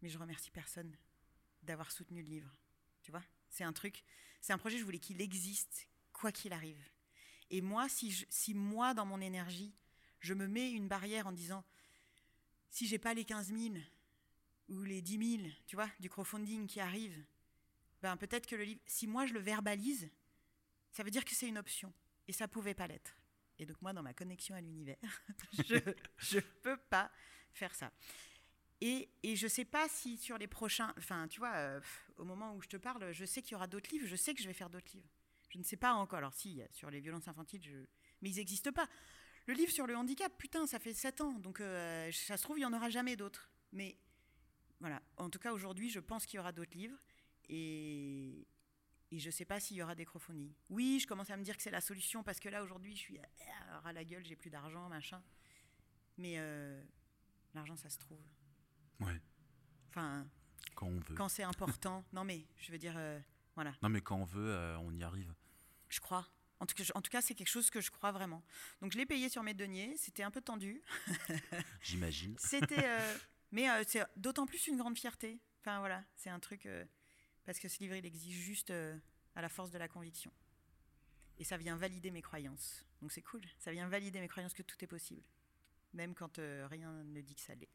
mais 0.00 0.08
je 0.08 0.18
remercie 0.18 0.50
personne 0.50 0.96
d'avoir 1.64 1.90
soutenu 1.90 2.22
le 2.22 2.28
livre. 2.28 2.50
Tu 3.02 3.10
vois, 3.10 3.22
c'est 3.50 3.64
un 3.64 3.72
truc, 3.72 4.04
c'est 4.40 4.52
un 4.52 4.58
projet. 4.58 4.78
Je 4.78 4.84
voulais 4.84 5.00
qu'il 5.00 5.20
existe 5.20 5.88
quoi 6.12 6.30
qu'il 6.30 6.52
arrive. 6.52 6.80
Et 7.50 7.60
moi, 7.60 7.88
si, 7.88 8.24
si 8.30 8.54
moi, 8.54 8.94
dans 8.94 9.04
mon 9.04 9.20
énergie, 9.20 9.74
je 10.20 10.34
me 10.34 10.46
mets 10.46 10.70
une 10.70 10.86
barrière 10.86 11.26
en 11.26 11.32
disant, 11.32 11.64
si 12.70 12.86
j'ai 12.86 12.98
pas 12.98 13.14
les 13.14 13.24
15 13.24 13.52
000 13.52 13.74
ou 14.68 14.82
les 14.84 15.02
10 15.02 15.38
000, 15.42 15.52
tu 15.66 15.76
vois, 15.76 15.90
du 15.98 16.08
crowdfunding 16.08 16.66
qui 16.68 16.80
arrive, 16.80 17.22
ben 18.02 18.16
peut-être 18.16 18.46
que 18.46 18.56
le 18.56 18.64
livre, 18.64 18.80
si 18.86 19.06
moi 19.06 19.26
je 19.26 19.32
le 19.32 19.40
verbalise, 19.40 20.10
ça 20.90 21.02
veut 21.02 21.10
dire 21.10 21.24
que 21.24 21.34
c'est 21.34 21.48
une 21.48 21.58
option. 21.58 21.92
Et 22.28 22.32
ça 22.32 22.48
pouvait 22.48 22.74
pas 22.74 22.86
l'être. 22.86 23.16
Et 23.58 23.66
donc 23.66 23.80
moi, 23.82 23.92
dans 23.92 24.02
ma 24.02 24.14
connexion 24.14 24.54
à 24.54 24.60
l'univers, 24.60 24.98
je 25.66 25.76
je 26.18 26.40
peux 26.40 26.76
pas 26.76 27.10
faire 27.52 27.74
ça. 27.74 27.92
Et, 28.80 29.08
et 29.22 29.36
je 29.36 29.46
sais 29.46 29.64
pas 29.64 29.88
si 29.88 30.16
sur 30.16 30.38
les 30.38 30.48
prochains, 30.48 30.92
enfin 30.98 31.28
tu 31.28 31.38
vois, 31.38 31.54
euh, 31.54 31.80
au 32.16 32.24
moment 32.24 32.54
où 32.54 32.60
je 32.60 32.68
te 32.68 32.76
parle, 32.76 33.12
je 33.12 33.24
sais 33.24 33.40
qu'il 33.40 33.52
y 33.52 33.54
aura 33.54 33.68
d'autres 33.68 33.90
livres, 33.90 34.06
je 34.06 34.16
sais 34.16 34.34
que 34.34 34.42
je 34.42 34.48
vais 34.48 34.54
faire 34.54 34.70
d'autres 34.70 34.92
livres. 34.92 35.08
Je 35.50 35.58
ne 35.58 35.62
sais 35.62 35.76
pas 35.76 35.92
encore. 35.92 36.18
Alors 36.18 36.34
si, 36.34 36.60
sur 36.70 36.90
les 36.90 37.00
violences 37.00 37.28
infantiles, 37.28 37.86
mais 38.20 38.30
ils 38.30 38.36
n'existent 38.36 38.72
pas. 38.72 38.88
Le 39.46 39.54
livre 39.54 39.72
sur 39.72 39.86
le 39.86 39.96
handicap, 39.96 40.32
putain, 40.38 40.66
ça 40.66 40.78
fait 40.78 40.94
7 40.94 41.20
ans, 41.20 41.32
donc 41.38 41.60
euh, 41.60 42.10
ça 42.12 42.36
se 42.36 42.42
trouve, 42.42 42.58
il 42.58 42.60
n'y 42.60 42.66
en 42.66 42.72
aura 42.72 42.90
jamais 42.90 43.16
d'autres. 43.16 43.50
Mais 43.72 43.96
voilà, 44.80 45.02
en 45.16 45.30
tout 45.30 45.38
cas 45.38 45.52
aujourd'hui, 45.52 45.90
je 45.90 46.00
pense 46.00 46.26
qu'il 46.26 46.38
y 46.38 46.40
aura 46.40 46.52
d'autres 46.52 46.76
livres 46.76 46.98
et, 47.52 48.46
et 49.10 49.18
je 49.18 49.26
ne 49.26 49.30
sais 49.30 49.44
pas 49.44 49.60
s'il 49.60 49.76
y 49.76 49.82
aura 49.82 49.94
des 49.94 50.06
crowdfunding. 50.06 50.50
Oui, 50.70 50.98
je 50.98 51.06
commence 51.06 51.28
à 51.28 51.36
me 51.36 51.44
dire 51.44 51.54
que 51.54 51.62
c'est 51.62 51.70
la 51.70 51.82
solution 51.82 52.22
parce 52.22 52.40
que 52.40 52.48
là 52.48 52.62
aujourd'hui, 52.62 52.96
je 52.96 53.00
suis 53.00 53.18
à, 53.84 53.92
la 53.92 54.04
gueule, 54.04 54.24
j'ai 54.24 54.36
plus 54.36 54.48
d'argent, 54.48 54.88
machin. 54.88 55.22
Mais 56.16 56.36
euh, 56.38 56.82
l'argent, 57.54 57.76
ça 57.76 57.90
se 57.90 57.98
trouve. 57.98 58.20
Ouais, 59.00 59.20
Enfin, 59.90 60.26
quand 60.74 60.86
on 60.86 60.98
veut. 61.00 61.14
quand 61.14 61.28
c'est 61.28 61.42
important. 61.42 62.02
non 62.14 62.24
mais, 62.24 62.46
je 62.56 62.72
veux 62.72 62.78
dire, 62.78 62.94
euh, 62.96 63.20
voilà. 63.54 63.74
Non, 63.82 63.90
mais 63.90 64.00
quand 64.00 64.16
on 64.16 64.24
veut, 64.24 64.50
euh, 64.50 64.78
on 64.78 64.90
y 64.94 65.02
arrive. 65.02 65.34
Je 65.90 66.00
crois. 66.00 66.26
En 66.58 66.64
tout 66.64 66.74
cas, 66.74 66.84
en 66.94 67.02
tout 67.02 67.10
cas, 67.10 67.20
c'est 67.20 67.34
quelque 67.34 67.50
chose 67.50 67.68
que 67.68 67.82
je 67.82 67.90
crois 67.90 68.12
vraiment. 68.12 68.42
Donc, 68.80 68.92
je 68.92 68.96
l'ai 68.96 69.04
payé 69.04 69.28
sur 69.28 69.42
mes 69.42 69.52
deniers. 69.52 69.94
C'était 69.98 70.22
un 70.22 70.30
peu 70.30 70.40
tendu. 70.40 70.80
J'imagine. 71.82 72.34
C'était, 72.38 72.86
mais 73.52 73.66
c'est 73.84 74.06
d'autant 74.16 74.46
plus 74.46 74.68
une 74.68 74.78
grande 74.78 74.96
fierté. 74.96 75.38
Enfin 75.60 75.80
voilà, 75.80 76.02
c'est 76.16 76.30
un 76.30 76.40
truc 76.40 76.66
parce 77.44 77.58
que 77.58 77.68
ce 77.68 77.78
livre, 77.80 77.94
il 77.94 78.06
existe 78.06 78.38
juste 78.38 78.70
euh, 78.70 78.96
à 79.34 79.42
la 79.42 79.48
force 79.48 79.70
de 79.70 79.78
la 79.78 79.88
conviction. 79.88 80.32
Et 81.38 81.44
ça 81.44 81.56
vient 81.56 81.76
valider 81.76 82.10
mes 82.10 82.22
croyances. 82.22 82.84
Donc 83.00 83.12
c'est 83.12 83.22
cool. 83.22 83.42
Ça 83.58 83.72
vient 83.72 83.88
valider 83.88 84.20
mes 84.20 84.28
croyances 84.28 84.54
que 84.54 84.62
tout 84.62 84.76
est 84.82 84.86
possible, 84.86 85.22
même 85.94 86.14
quand 86.14 86.38
euh, 86.38 86.66
rien 86.70 86.92
ne 87.04 87.20
dit 87.20 87.34
que 87.34 87.40
ça 87.40 87.54
l'est. 87.54 87.70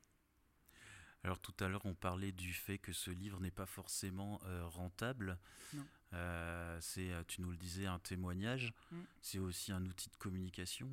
Alors 1.23 1.39
tout 1.39 1.55
à 1.59 1.67
l'heure, 1.67 1.85
on 1.85 1.95
parlait 1.95 2.31
du 2.31 2.53
fait 2.53 2.77
que 2.77 2.93
ce 2.93 3.11
livre 3.11 3.39
n'est 3.41 3.51
pas 3.51 3.65
forcément 3.65 4.39
euh, 4.45 4.65
rentable. 4.67 5.37
Non. 5.73 5.85
Euh, 6.13 6.79
c'est, 6.79 7.11
tu 7.27 7.41
nous 7.41 7.49
le 7.49 7.57
disais, 7.57 7.85
un 7.87 7.99
témoignage. 7.99 8.71
Mm. 8.91 9.01
C'est 9.21 9.39
aussi 9.39 9.71
un 9.71 9.83
outil 9.85 10.09
de 10.09 10.15
communication. 10.15 10.89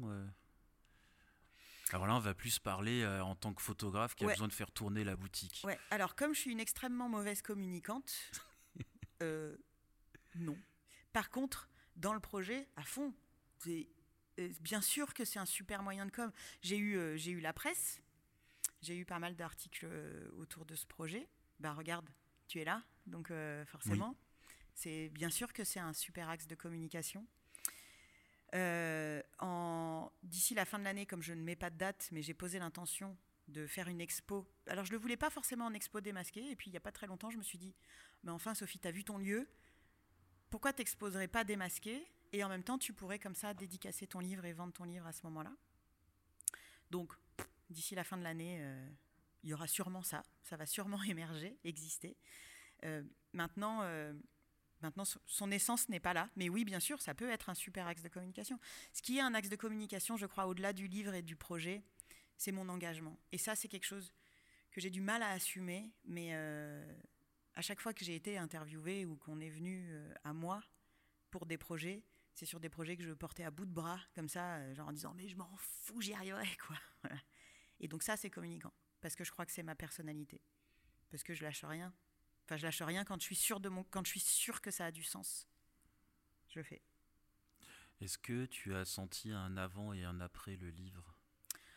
Alors 1.93 2.07
là, 2.07 2.15
on 2.17 2.21
va 2.21 2.35
plus 2.35 2.59
parler 2.59 3.03
euh, 3.03 3.23
en 3.23 3.37
tant 3.37 3.53
que 3.53 3.63
photographe 3.63 4.15
qui 4.15 4.25
a 4.25 4.27
Ouais. 4.27 4.33
besoin 4.33 4.49
de 4.49 4.53
faire 4.53 4.71
tourner 4.71 5.05
la 5.05 5.17
boutique. 5.17 5.63
Ouais. 5.65 5.79
Alors 5.91 6.17
comme 6.17 6.35
je 6.35 6.41
suis 6.41 6.51
une 6.51 6.61
extrêmement 6.61 7.09
mauvaise 7.09 7.43
communicante, 7.43 8.11
euh, 9.23 9.57
non. 10.35 10.57
Par 11.13 11.31
contre, 11.31 11.69
dans 11.97 12.13
le 12.13 12.21
projet, 12.21 12.67
à 12.77 12.83
fond, 12.83 13.15
c'est 13.59 13.89
euh, 14.39 14.51
bien 14.61 14.81
sûr 14.81 15.15
que 15.15 15.25
c'est 15.25 15.39
un 15.39 15.47
super 15.47 15.83
moyen 15.83 16.07
de 16.07 16.11
com. 16.11 16.31
J'ai 16.63 16.77
eu, 16.77 16.97
euh, 16.97 17.17
j'ai 17.17 17.31
eu 17.31 17.41
la 17.41 17.53
presse, 17.53 18.01
j'ai 18.83 18.97
eu 18.97 19.05
pas 19.05 19.19
mal 19.19 19.37
d'articles 19.37 19.87
euh, 19.87 20.29
autour 20.39 20.65
de 20.65 20.75
ce 20.75 20.87
projet. 20.87 21.29
Bah 21.61 21.73
regarde, 21.73 22.09
tu 22.49 22.61
es 22.61 22.65
là, 22.65 22.83
donc 23.07 23.31
euh, 23.31 23.65
forcément, 23.67 24.17
c'est 24.75 25.09
bien 25.11 25.31
sûr 25.31 25.53
que 25.53 25.63
c'est 25.63 25.81
un 25.81 25.93
super 25.93 26.29
axe 26.29 26.47
de 26.47 26.55
communication. 26.55 27.27
D'ici 30.23 30.55
la 30.55 30.65
fin 30.65 30.79
de 30.79 30.85
l'année, 30.85 31.07
comme 31.07 31.23
je 31.23 31.33
ne 31.33 31.43
mets 31.43 31.57
pas 31.57 31.71
de 31.71 31.77
date, 31.77 32.09
mais 32.13 32.23
j'ai 32.23 32.35
posé 32.35 32.59
l'intention 32.61 33.17
de 33.49 33.67
faire 33.67 33.89
une 33.89 34.01
expo. 34.01 34.47
Alors 34.67 34.85
je 34.85 34.91
ne 34.91 34.97
le 34.97 35.03
voulais 35.03 35.17
pas 35.17 35.31
forcément 35.31 35.67
en 35.67 35.75
expo 35.75 36.01
démasqué, 36.01 36.51
et 36.51 36.57
puis 36.57 36.71
il 36.71 36.73
n'y 36.73 36.77
a 36.77 36.81
pas 36.81 36.93
très 36.93 37.07
longtemps, 37.07 37.31
je 37.31 37.37
me 37.37 37.43
suis 37.43 37.59
dit, 37.59 37.75
mais 38.23 38.31
enfin 38.31 38.55
Sophie, 38.55 38.79
tu 38.79 38.89
as 38.89 38.91
vu 38.91 39.05
ton 39.05 39.19
lieu, 39.19 39.49
pourquoi 40.51 40.73
t'exposerais 40.73 41.29
pas 41.29 41.45
démasqué 41.45 42.07
et 42.33 42.43
en 42.45 42.49
même 42.49 42.63
temps 42.63 42.79
tu 42.79 42.93
pourrais 42.93 43.19
comme 43.19 43.35
ça 43.35 43.55
dédicacer 43.55 44.07
ton 44.07 44.21
livre 44.21 44.45
et 44.45 44.53
vendre 44.53 44.73
ton 44.73 44.85
livre 44.85 45.07
à 45.07 45.13
ce 45.13 45.23
moment-là? 45.25 45.53
Donc 46.91 47.13
d'ici 47.71 47.95
la 47.95 48.05
fin 48.05 48.17
de 48.17 48.23
l'année, 48.23 48.59
euh, 48.61 48.89
il 49.43 49.51
y 49.51 49.55
aura 49.55 49.67
sûrement 49.67 50.03
ça, 50.03 50.23
ça 50.43 50.57
va 50.57 50.67
sûrement 50.67 51.03
émerger, 51.09 51.59
exister. 51.65 52.17
Euh, 52.85 53.03
maintenant, 53.33 53.81
euh, 53.83 54.13
maintenant 54.81 55.05
son 55.05 55.51
essence 55.51 55.89
n'est 55.89 56.01
pas 56.01 56.15
là, 56.15 56.31
mais 56.37 56.49
oui 56.49 56.65
bien 56.65 56.81
sûr 56.81 57.01
ça 57.01 57.15
peut 57.15 57.31
être 57.31 57.51
un 57.51 57.55
super 57.55 57.87
axe 57.87 58.03
de 58.03 58.09
communication. 58.09 58.59
Ce 58.93 59.03
qui 59.03 59.19
est 59.19 59.23
un 59.23 59.35
axe 59.35 59.49
de 59.49 59.57
communication, 59.57 60.17
je 60.17 60.27
crois, 60.27 60.47
au-delà 60.47 60.73
du 60.73 60.87
livre 60.87 61.15
et 61.15 61.23
du 61.23 61.37
projet, 61.37 61.83
c'est 62.37 62.53
mon 62.53 62.69
engagement. 62.69 63.19
Et 63.33 63.39
ça 63.39 63.55
c'est 63.55 63.69
quelque 63.69 63.87
chose 63.87 64.13
que 64.71 64.81
j'ai 64.81 64.91
du 64.91 65.01
mal 65.01 65.23
à 65.23 65.31
assumer, 65.31 65.93
mais 66.05 66.31
euh, 66.33 66.85
à 67.55 67.63
chaque 67.63 67.81
fois 67.81 67.95
que 67.95 68.05
j'ai 68.05 68.15
été 68.15 68.39
interviewée 68.39 69.05
ou 69.05 69.17
qu'on 69.17 69.41
est 69.41 69.51
venu 69.51 69.89
euh, 69.91 70.13
à 70.25 70.33
moi 70.33 70.63
pour 71.31 71.47
des 71.47 71.59
projets, 71.59 72.03
c'est 72.35 72.47
sur 72.47 72.59
des 72.59 72.69
projets 72.69 72.97
que 72.97 73.05
je 73.05 73.13
portais 73.13 73.45
à 73.45 73.51
bout 73.51 73.67
de 73.67 73.73
bras, 73.73 74.01
comme 74.15 74.29
ça, 74.29 74.57
euh, 74.57 74.75
genre 74.75 74.89
en 74.89 74.93
disant 74.93 75.15
mais 75.15 75.29
je 75.29 75.37
m'en 75.37 75.51
fous, 75.57 76.01
j'y 76.01 76.13
arriverai 76.13 76.49
quoi. 76.67 76.77
Et 77.81 77.89
donc 77.89 78.03
ça 78.03 78.17
c'est 78.17 78.31
communicant, 78.31 78.73
parce 79.01 79.15
que 79.15 79.25
je 79.25 79.31
crois 79.31 79.47
que 79.47 79.53
c'est 79.53 79.63
ma 79.63 79.77
personnalité, 79.77 80.41
parce 81.11 81.23
que 81.23 81.35
je 81.35 81.45
lâche 81.45 81.65
rien. 81.65 81.95
Enfin 82.45 82.57
je 82.57 82.65
lâche 82.65 82.83
rien 82.83 83.05
quand 83.05 83.21
je 83.21 83.25
suis 83.25 83.37
sûr 83.37 83.61
de 83.61 83.69
mon, 83.69 83.85
quand 83.85 84.05
je 84.05 84.11
suis 84.11 84.21
sûr 84.21 84.61
que 84.61 84.71
ça 84.71 84.87
a 84.87 84.91
du 84.91 85.05
sens. 85.05 85.49
Je 86.49 86.59
le 86.59 86.65
fais. 86.65 86.83
Est-ce 88.01 88.19
que 88.19 88.47
tu 88.47 88.75
as 88.75 88.85
senti 88.85 89.31
un 89.31 89.57
avant 89.57 89.93
et 89.93 90.05
un 90.05 90.21
après 90.21 90.57
le 90.57 90.71
livre? 90.71 91.14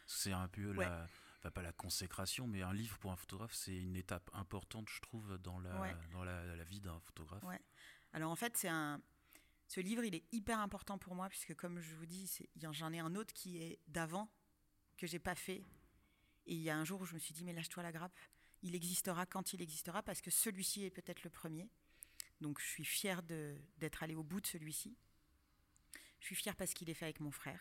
C'est 0.08 0.32
un 0.32 0.48
peu 0.48 0.72
Ouais. 0.76 0.86
la, 0.86 1.08
enfin, 1.40 1.52
pas 1.52 1.62
la 1.62 1.74
consécration, 1.74 2.48
mais 2.48 2.62
un 2.64 2.74
livre 2.74 2.98
pour 2.98 3.12
un 3.12 3.16
photographe, 3.16 3.54
c'est 3.54 3.76
une 3.78 3.96
étape 3.96 4.30
importante, 4.34 4.90
je 4.90 5.00
trouve, 5.02 5.38
dans 5.38 5.60
la, 5.60 5.80
Ouais. 5.82 5.96
dans 6.12 6.24
la, 6.24 6.56
la 6.56 6.64
vie 6.64 6.80
d'un 6.82 7.00
photographe. 7.02 7.44
Ouais. 7.44 7.62
Alors 8.14 8.32
en 8.32 8.36
fait, 8.36 8.56
c'est 8.58 8.70
un. 8.70 9.02
Ce 9.68 9.82
livre, 9.82 10.04
il 10.06 10.16
est 10.16 10.24
hyper 10.32 10.60
important 10.60 10.98
pour 10.98 11.14
moi 11.14 11.28
puisque, 11.28 11.54
comme 11.56 11.82
je 11.82 11.94
vous 11.96 12.06
dis, 12.06 12.32
j'en 12.56 12.94
ai 12.94 13.00
un 13.00 13.16
autre 13.16 13.34
qui 13.34 13.62
est 13.62 13.80
d'avant 13.88 14.32
que 14.96 15.06
j'ai 15.06 15.20
pas 15.20 15.36
fait. 15.36 15.62
Et 16.46 16.56
il 16.56 16.62
y 16.62 16.70
a 16.70 16.78
un 16.78 16.86
jour 16.86 17.02
où 17.02 17.06
je 17.06 17.14
me 17.14 17.20
suis 17.20 17.34
dit, 17.34 17.44
mais 17.44 17.52
lâche-toi 17.52 17.84
la 17.84 17.92
grappe. 17.92 18.18
Il 18.64 18.74
existera 18.76 19.26
quand 19.26 19.52
il 19.52 19.62
existera 19.62 20.02
parce 20.02 20.22
que 20.22 20.32
celui-ci 20.32 20.86
est 20.86 20.90
peut-être 20.90 21.24
le 21.24 21.30
premier. 21.30 21.70
Donc 22.40 22.60
je 22.62 22.66
suis 22.66 22.86
fière 22.86 23.22
d'être 23.24 24.04
allée 24.04 24.16
au 24.16 24.24
bout 24.24 24.40
de 24.40 24.48
celui-ci. 24.48 24.96
Je 26.22 26.26
suis 26.28 26.36
fière 26.36 26.56
parce 26.56 26.74
qu'il 26.74 26.90
est 26.90 26.94
fait 26.94 27.06
avec 27.06 27.20
mon 27.20 27.32
frère 27.32 27.60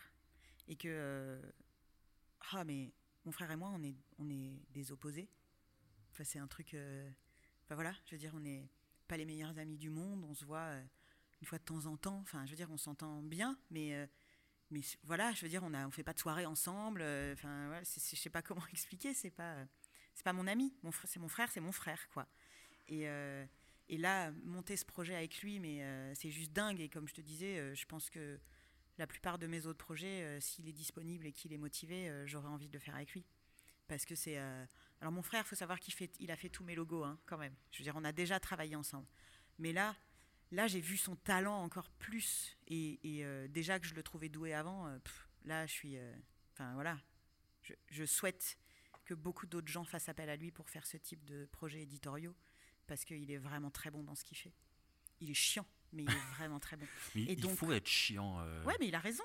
et 0.69 0.77
que 0.77 0.87
euh, 0.87 1.41
ah 2.53 2.63
mais 2.63 2.93
mon 3.25 3.31
frère 3.31 3.51
et 3.51 3.55
moi 3.55 3.69
on 3.73 3.83
est 3.83 3.95
on 4.19 4.29
est 4.29 4.61
des 4.71 4.91
opposés. 4.91 5.29
Enfin 6.13 6.23
c'est 6.23 6.39
un 6.39 6.47
truc. 6.47 6.73
euh, 6.73 7.09
Enfin 7.65 7.75
voilà, 7.75 7.93
je 8.05 8.11
veux 8.13 8.17
dire 8.19 8.33
on 8.35 8.39
n'est 8.41 8.69
pas 9.07 9.17
les 9.17 9.25
meilleurs 9.25 9.57
amis 9.59 9.77
du 9.77 9.89
monde. 9.89 10.25
On 10.29 10.33
se 10.33 10.45
voit 10.45 10.59
euh, 10.59 10.83
une 11.41 11.47
fois 11.47 11.59
de 11.59 11.63
temps 11.63 11.85
en 11.85 11.97
temps. 11.97 12.19
Enfin 12.21 12.45
je 12.45 12.51
veux 12.51 12.57
dire 12.57 12.71
on 12.71 12.77
s'entend 12.77 13.21
bien, 13.23 13.59
mais 13.71 13.95
euh, 13.95 14.07
mais 14.71 14.81
voilà, 15.03 15.33
je 15.33 15.43
veux 15.43 15.49
dire 15.49 15.63
on 15.63 15.73
a 15.73 15.87
on 15.87 15.91
fait 15.91 16.03
pas 16.03 16.13
de 16.13 16.19
soirée 16.19 16.45
ensemble. 16.45 17.01
Enfin 17.33 17.67
voilà, 17.67 17.83
je 17.83 18.15
sais 18.17 18.29
pas 18.29 18.41
comment 18.41 18.65
expliquer. 18.73 19.13
C'est 19.13 19.31
pas 19.31 19.57
c'est 20.15 20.23
pas 20.25 20.33
mon 20.33 20.47
ami. 20.47 20.73
Mon 20.83 20.91
c'est 21.05 21.19
mon 21.19 21.29
frère, 21.29 21.49
c'est 21.51 21.61
mon 21.61 21.71
frère 21.73 22.09
quoi. 22.09 22.27
Et 22.87 23.07
et 23.89 23.97
là, 23.97 24.31
monter 24.43 24.77
ce 24.77 24.85
projet 24.85 25.15
avec 25.15 25.41
lui, 25.41 25.59
mais 25.59 26.13
c'est 26.15 26.31
juste 26.31 26.51
dingue. 26.53 26.79
Et 26.81 26.89
comme 26.89 27.07
je 27.07 27.13
te 27.15 27.21
disais, 27.21 27.75
je 27.75 27.85
pense 27.85 28.09
que 28.09 28.39
la 28.97 29.07
plupart 29.07 29.37
de 29.37 29.47
mes 29.47 29.65
autres 29.65 29.83
projets, 29.83 30.23
euh, 30.23 30.39
s'il 30.39 30.67
est 30.67 30.73
disponible 30.73 31.25
et 31.25 31.31
qu'il 31.31 31.53
est 31.53 31.57
motivé, 31.57 32.09
euh, 32.09 32.25
j'aurais 32.25 32.47
envie 32.47 32.67
de 32.67 32.73
le 32.73 32.79
faire 32.79 32.95
avec 32.95 33.11
lui. 33.11 33.25
Parce 33.87 34.05
que 34.05 34.15
c'est. 34.15 34.37
euh, 34.37 34.65
Alors, 34.99 35.13
mon 35.13 35.21
frère, 35.21 35.43
il 35.45 35.47
faut 35.47 35.55
savoir 35.55 35.79
qu'il 35.79 35.93
fait, 35.93 36.11
il 36.19 36.31
a 36.31 36.35
fait 36.35 36.49
tous 36.49 36.63
mes 36.63 36.75
logos, 36.75 37.03
hein, 37.03 37.19
quand 37.25 37.37
même. 37.37 37.55
Je 37.71 37.79
veux 37.79 37.83
dire, 37.83 37.95
on 37.95 38.03
a 38.03 38.11
déjà 38.11 38.39
travaillé 38.39 38.75
ensemble. 38.75 39.07
Mais 39.59 39.71
là, 39.71 39.95
là, 40.51 40.67
j'ai 40.67 40.81
vu 40.81 40.97
son 40.97 41.15
talent 41.15 41.63
encore 41.63 41.89
plus. 41.91 42.57
Et, 42.67 42.99
déjà 43.49 43.79
que 43.79 43.87
je 43.87 43.93
le 43.93 44.03
trouvais 44.03 44.29
doué 44.29 44.53
avant, 44.53 44.87
là, 45.45 45.65
je 45.65 45.71
suis. 45.71 45.97
Enfin, 46.53 46.73
voilà. 46.73 46.99
je, 47.89 48.05
souhaite 48.05 48.57
que 49.05 49.13
beaucoup 49.13 49.45
d'autres 49.45 49.69
gens 49.69 49.85
fassent 49.85 50.09
appel 50.09 50.29
à 50.29 50.35
lui 50.35 50.51
pour 50.51 50.69
faire 50.69 50.85
ce 50.85 50.97
type 50.97 51.23
de 51.23 51.45
projets 51.45 51.81
éditoriaux 51.81 52.35
parce 52.87 53.05
qu'il 53.05 53.29
est 53.29 53.37
vraiment 53.37 53.69
très 53.69 53.91
bon 53.91 54.03
dans 54.03 54.15
ce 54.15 54.23
qu'il 54.23 54.37
fait. 54.37 54.53
Il 55.19 55.29
est 55.29 55.35
chiant, 55.35 55.65
mais 55.93 56.03
il 56.03 56.09
est 56.09 56.35
vraiment 56.35 56.59
très 56.59 56.77
bon. 56.77 56.85
et 57.15 57.33
il 57.33 57.49
faut 57.49 57.71
être 57.71 57.87
chiant. 57.87 58.39
Euh, 58.39 58.63
ouais, 58.63 58.75
mais 58.79 58.87
il 58.87 58.95
a 58.95 58.99
raison. 58.99 59.23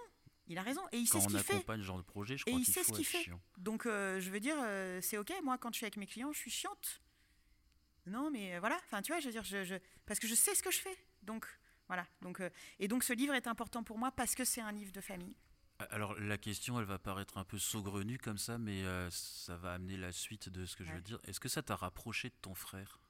Il 0.48 0.58
a 0.58 0.62
raison 0.62 0.82
et 0.92 0.98
il 0.98 1.06
sait 1.06 1.20
ce 1.20 1.28
qu'il 1.28 1.38
fait. 1.38 1.44
Quand 1.44 1.54
on 1.54 1.56
accompagne 1.58 1.80
ce 1.80 1.86
genre 1.86 1.98
de 1.98 2.02
projet, 2.02 2.36
je 2.36 2.44
crois 2.44 2.58
qu'il 2.58 2.74
faut 2.74 2.96
être 2.96 3.04
fait. 3.04 3.30
Donc, 3.58 3.86
euh, 3.86 4.20
je 4.20 4.30
veux 4.30 4.40
dire, 4.40 4.56
euh, 4.58 5.00
c'est 5.00 5.16
ok. 5.16 5.32
Moi, 5.42 5.56
quand 5.58 5.72
je 5.72 5.78
suis 5.78 5.84
avec 5.84 5.96
mes 5.96 6.06
clients, 6.06 6.32
je 6.32 6.38
suis 6.38 6.50
chiante. 6.50 7.00
Non, 8.06 8.30
mais 8.30 8.58
voilà. 8.58 8.78
Enfin, 8.84 9.00
tu 9.02 9.12
vois, 9.12 9.20
je 9.20 9.26
veux 9.26 9.32
dire, 9.32 9.44
je, 9.44 9.78
parce 10.04 10.18
que 10.18 10.26
je 10.26 10.34
sais 10.34 10.54
ce 10.54 10.62
que 10.62 10.72
je 10.72 10.78
fais. 10.78 10.96
Donc, 11.22 11.46
voilà. 11.86 12.06
Donc, 12.20 12.42
et 12.80 12.88
donc, 12.88 13.04
ce 13.04 13.12
livre 13.12 13.34
est 13.34 13.46
important 13.46 13.84
pour 13.84 13.98
moi 13.98 14.10
parce 14.10 14.34
que 14.34 14.44
c'est 14.44 14.60
un 14.60 14.72
livre 14.72 14.92
de 14.92 15.00
famille. 15.00 15.36
Alors 15.90 16.18
la 16.20 16.38
question, 16.38 16.78
elle 16.78 16.86
va 16.86 16.98
paraître 16.98 17.38
un 17.38 17.44
peu 17.44 17.58
saugrenue 17.58 18.18
comme 18.18 18.38
ça, 18.38 18.58
mais 18.58 18.84
euh, 18.84 19.08
ça 19.10 19.56
va 19.56 19.72
amener 19.72 19.96
la 19.96 20.12
suite 20.12 20.48
de 20.48 20.64
ce 20.66 20.76
que 20.76 20.84
je 20.84 20.92
veux 20.92 21.00
dire. 21.00 21.18
Est-ce 21.24 21.40
que 21.40 21.48
ça 21.48 21.62
t'a 21.62 21.76
rapproché 21.76 22.28
de 22.28 22.34
ton 22.40 22.54
frère? 22.54 23.00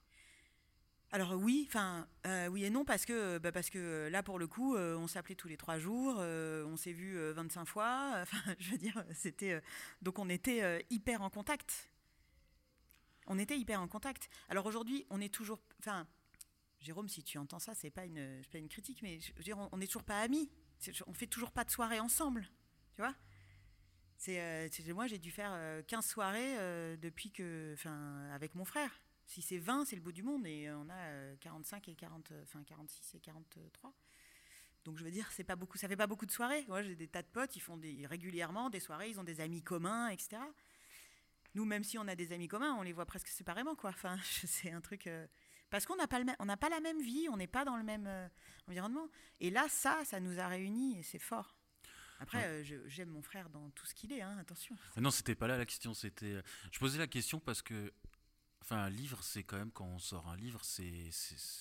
Alors 1.13 1.33
oui, 1.35 1.65
enfin 1.69 2.09
euh, 2.27 2.49
oui 2.49 2.65
et 2.65 2.71
non 2.71 2.85
parce 2.85 3.05
que 3.05 3.39
bah, 3.39 3.53
parce 3.53 3.71
que 3.71 4.09
là 4.11 4.23
pour 4.23 4.39
le 4.39 4.47
coup 4.47 4.75
euh, 4.75 4.97
on 4.97 5.07
s'appelait 5.07 5.35
tous 5.35 5.49
les 5.49 5.57
trois 5.57 5.79
jours, 5.79 6.17
on 6.19 6.77
s'est 6.77 6.93
vu 6.93 7.17
25 7.33 7.67
fois. 7.67 8.15
Enfin 8.23 8.55
je 8.59 8.71
veux 8.71 8.79
dire 8.79 9.05
c'était 9.13 9.61
donc 10.01 10.19
on 10.19 10.29
était 10.29 10.85
hyper 10.91 11.23
en 11.23 11.31
contact. 11.31 11.91
On 13.27 13.39
était 13.39 13.59
hyper 13.59 13.81
en 13.81 13.89
contact. 13.89 14.29
Alors 14.49 14.67
aujourd'hui 14.67 15.07
on 15.11 15.21
est 15.21 15.33
toujours, 15.33 15.61
enfin 15.81 16.07
Jérôme 16.81 17.09
si 17.09 17.23
tu 17.23 17.39
entends 17.39 17.61
ça 17.61 17.75
c'est 17.75 17.91
pas 17.91 18.05
une 18.05 18.43
pas 18.51 18.59
une 18.59 18.69
critique 18.69 19.03
mais 19.03 19.21
je 19.21 19.33
veux 19.37 19.45
dire 19.45 19.59
on, 19.59 19.69
on 19.73 19.81
est 19.81 19.87
toujours 19.87 20.05
pas 20.05 20.21
amis. 20.21 20.51
On 21.07 21.13
fait 21.13 21.29
toujours 21.29 21.53
pas 21.53 21.65
de 21.65 21.71
soirée 21.71 22.01
ensemble. 22.01 22.49
Tu 22.95 23.03
vois 23.03 23.15
euh, 24.29 24.69
c'est, 24.71 24.93
moi, 24.93 25.07
j'ai 25.07 25.19
dû 25.19 25.31
faire 25.31 25.53
15 25.87 26.05
euh, 26.05 26.09
soirées 26.09 26.59
euh, 26.59 26.97
depuis 26.97 27.31
que, 27.31 27.73
enfin, 27.75 28.29
avec 28.33 28.55
mon 28.55 28.65
frère. 28.65 28.91
Si 29.33 29.41
c'est 29.41 29.59
20, 29.59 29.87
c'est 29.87 29.97
le 29.97 30.03
bout 30.03 30.13
du 30.13 30.23
monde 30.23 30.47
et 30.47 30.71
on 30.71 30.89
a 30.91 31.37
45 31.41 31.89
et 31.89 31.95
40, 31.95 32.33
enfin 32.43 32.63
46 32.65 33.15
et 33.15 33.19
43. 33.19 33.95
Donc 34.85 34.99
je 34.99 35.05
veux 35.05 35.11
dire, 35.11 35.27
c'est 35.33 35.43
pas 35.45 35.57
beaucoup, 35.57 35.79
ça 35.79 35.89
fait 35.89 35.97
pas 35.97 36.07
beaucoup 36.07 36.27
de 36.27 36.31
soirées. 36.31 36.67
Moi, 36.69 36.83
j'ai 36.83 36.95
des 36.95 37.09
tas 37.09 37.23
de 37.23 37.29
potes, 37.29 37.57
ils 37.57 37.61
font 37.61 37.79
des, 37.79 38.07
régulièrement 38.07 38.69
des 38.69 38.79
soirées, 38.79 39.09
ils 39.09 39.19
ont 39.19 39.25
des 39.25 39.41
amis 39.41 39.63
communs, 39.63 40.09
etc. 40.09 40.37
Nous, 41.55 41.65
même 41.65 41.83
si 41.83 41.97
on 41.97 42.07
a 42.09 42.15
des 42.15 42.33
amis 42.33 42.47
communs, 42.47 42.75
on 42.75 42.83
les 42.83 42.93
voit 42.93 43.07
presque 43.07 43.29
séparément, 43.29 43.75
quoi. 43.75 43.91
Enfin, 43.91 44.19
c'est 44.45 44.71
un 44.71 44.83
truc 44.83 45.09
parce 45.71 45.87
qu'on 45.87 45.97
n'a 45.97 46.07
pas 46.07 46.21
on 46.39 46.45
n'a 46.45 46.59
pas 46.59 46.69
la 46.69 46.81
même 46.81 47.01
vie, 47.01 47.27
on 47.31 47.39
n'est 47.39 47.47
pas 47.47 47.65
dans 47.65 47.79
le 47.79 47.85
même 47.85 48.11
environnement. 48.69 49.09
Et 49.41 49.49
là, 49.49 49.67
ça, 49.71 50.05
ça 50.05 50.21
nous 50.21 50.41
a 50.41 50.47
réunis 50.47 50.99
et 50.99 51.03
c'est 51.03 51.19
fort. 51.19 51.57
Après, 52.23 52.45
euh, 52.47 52.65
j'aime 52.87 53.09
mon 53.09 53.23
frère 53.23 53.51
dans 53.51 53.69
tout 53.71 53.85
ce 53.85 53.95
qu'il 53.95 54.13
est, 54.13 54.23
hein, 54.23 54.39
attention. 54.39 54.77
Non, 54.97 55.11
c'était 55.11 55.35
pas 55.35 55.49
là 55.49 55.59
la 55.59 55.67
question. 55.67 55.93
C'était, 55.93 56.27
euh, 56.27 56.43
je 56.71 56.79
posais 56.79 56.99
la 56.99 57.09
question 57.09 57.41
parce 57.41 57.63
que, 57.63 57.93
enfin, 58.63 58.79
un 58.79 58.91
livre, 58.91 59.19
c'est 59.23 59.43
quand 59.43 59.59
même 59.59 59.71
quand 59.71 59.85
on 59.85 59.99
sort 59.99 60.29
un 60.29 60.37
livre, 60.37 60.61
c'est 60.63 61.11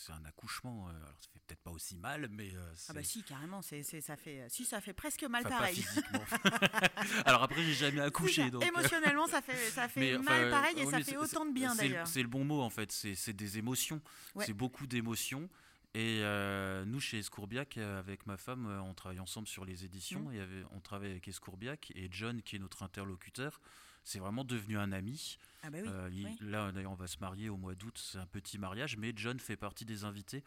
un 0.09 0.25
accouchement. 0.25 0.87
Euh, 0.87 0.91
alors, 0.91 1.17
ça 1.19 1.29
fait 1.33 1.39
peut-être 1.47 1.61
pas 1.61 1.71
aussi 1.71 1.97
mal, 1.97 2.29
mais 2.31 2.51
ah 2.87 2.93
bah 2.93 3.03
si, 3.03 3.23
carrément, 3.23 3.61
c'est 3.61 3.83
ça 3.83 4.15
fait, 4.15 4.45
si 4.49 4.65
ça 4.65 4.79
fait 4.81 4.93
presque 4.93 5.23
mal 5.23 5.43
pareil. 5.43 5.83
alors 7.25 7.43
après, 7.43 7.63
j'ai 7.63 7.73
jamais 7.73 8.01
accouché, 8.01 8.49
donc. 8.49 8.65
Émotionnellement, 8.65 9.27
ça 9.27 9.41
fait 9.41 9.69
ça 9.71 9.87
fait 9.87 10.17
mal 10.17 10.49
pareil 10.49 10.79
et 10.79 10.85
ça 10.85 11.01
fait 11.01 11.17
autant 11.17 11.45
de 11.45 11.51
bien 11.51 11.75
d'ailleurs. 11.75 12.07
C'est 12.07 12.21
le 12.21 12.29
bon 12.29 12.43
mot 12.43 12.61
en 12.61 12.69
fait. 12.69 12.91
C'est 12.91 13.33
des 13.33 13.57
émotions. 13.57 14.01
C'est 14.39 14.53
beaucoup 14.53 14.87
d'émotions. 14.87 15.49
Et 15.93 16.21
euh, 16.23 16.85
nous, 16.85 17.01
chez 17.01 17.19
Escourbiac, 17.19 17.77
euh, 17.77 17.99
avec 17.99 18.25
ma 18.25 18.37
femme, 18.37 18.65
euh, 18.67 18.81
on 18.81 18.93
travaille 18.93 19.19
ensemble 19.19 19.47
sur 19.47 19.65
les 19.65 19.83
éditions. 19.83 20.29
Mmh. 20.29 20.33
Et 20.33 20.41
on 20.71 20.79
travaille 20.79 21.11
avec 21.11 21.27
Escourbiac. 21.27 21.91
Et 21.95 22.07
John, 22.09 22.41
qui 22.41 22.55
est 22.55 22.59
notre 22.59 22.83
interlocuteur, 22.83 23.59
c'est 24.03 24.19
vraiment 24.19 24.45
devenu 24.45 24.77
un 24.77 24.93
ami. 24.93 25.37
Ah 25.63 25.69
bah 25.69 25.80
oui, 26.10 26.38
Là, 26.41 26.71
d'ailleurs, 26.71 26.91
on 26.91 26.95
va 26.95 27.08
se 27.08 27.19
marier 27.19 27.50
au 27.50 27.58
mois 27.58 27.76
d'août. 27.76 27.97
C'est 27.97 28.17
un 28.17 28.26
petit 28.26 28.58
mariage. 28.58 28.97
Mais 28.97 29.13
John 29.15 29.39
fait 29.39 29.58
partie 29.58 29.86
des 29.86 30.04
invités. 30.04 30.43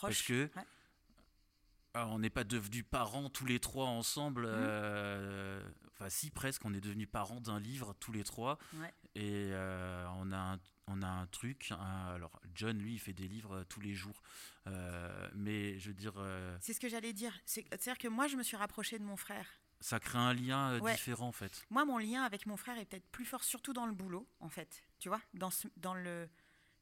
Parce 0.00 0.22
que. 0.22 0.50
on 1.94 2.18
n'est 2.18 2.30
pas 2.30 2.44
devenus 2.44 2.84
parents 2.90 3.30
tous 3.30 3.46
les 3.46 3.60
trois 3.60 3.86
ensemble. 3.86 4.46
Mmh. 4.46 5.72
enfin, 5.92 6.08
si, 6.08 6.30
presque. 6.30 6.64
On 6.64 6.74
est 6.74 6.80
devenus 6.80 7.08
parents 7.10 7.40
d'un 7.40 7.60
livre 7.60 7.94
tous 8.00 8.12
les 8.12 8.24
trois. 8.24 8.58
Et 9.14 9.52
on 9.54 10.32
a 10.32 10.38
un 10.38 10.58
on 10.88 11.02
a 11.02 11.08
un 11.08 11.26
truc. 11.26 11.72
alors, 12.14 12.40
John, 12.54 12.78
lui, 12.78 12.94
il 12.94 12.98
fait 12.98 13.12
des 13.12 13.26
livres 13.26 13.56
euh, 13.56 13.64
tous 13.68 13.80
les 13.80 13.94
jours. 13.94 14.22
Euh, 14.66 15.28
mais 15.34 15.78
je 15.78 15.88
veux 15.88 15.94
dire. 15.94 16.14
Euh, 16.16 16.56
c'est 16.60 16.72
ce 16.72 16.80
que 16.80 16.88
j'allais 16.88 17.12
dire. 17.12 17.36
C'est-à-dire 17.44 17.98
que 17.98 18.08
moi, 18.08 18.28
je 18.28 18.36
me 18.36 18.42
suis 18.42 18.56
rapprochée 18.56 18.98
de 18.98 19.04
mon 19.04 19.16
frère. 19.16 19.46
Ça 19.80 20.00
crée 20.00 20.18
un 20.18 20.32
lien 20.34 20.78
différent, 20.78 21.28
en 21.28 21.32
fait. 21.32 21.64
Moi, 21.70 21.84
mon 21.84 21.98
lien 21.98 22.22
avec 22.22 22.46
mon 22.46 22.56
frère 22.56 22.78
est 22.78 22.86
peut-être 22.86 23.06
plus 23.10 23.24
fort, 23.24 23.44
surtout 23.44 23.72
dans 23.72 23.86
le 23.86 23.92
boulot, 23.92 24.26
en 24.40 24.48
fait. 24.48 24.82
Tu 24.98 25.08
vois, 25.08 25.20
dans, 25.34 25.50
dans, 25.76 25.94
le, 25.94 26.28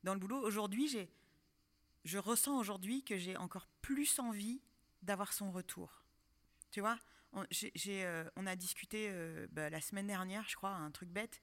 dans 0.04 0.14
le 0.14 0.20
boulot. 0.20 0.40
Aujourd'hui, 0.40 0.88
j'ai, 0.88 1.10
je 2.04 2.18
ressens 2.18 2.56
aujourd'hui 2.56 3.02
que 3.02 3.18
j'ai 3.18 3.36
encore 3.36 3.66
plus 3.82 4.18
envie 4.18 4.62
d'avoir 5.02 5.32
son 5.32 5.50
retour. 5.50 6.04
Tu 6.70 6.80
vois, 6.80 6.98
on, 7.32 7.44
on 8.36 8.46
a 8.46 8.56
discuté 8.56 9.12
bah, 9.50 9.70
la 9.70 9.80
semaine 9.80 10.06
dernière, 10.06 10.48
je 10.48 10.56
crois, 10.56 10.70
un 10.70 10.90
truc 10.90 11.08
bête 11.08 11.42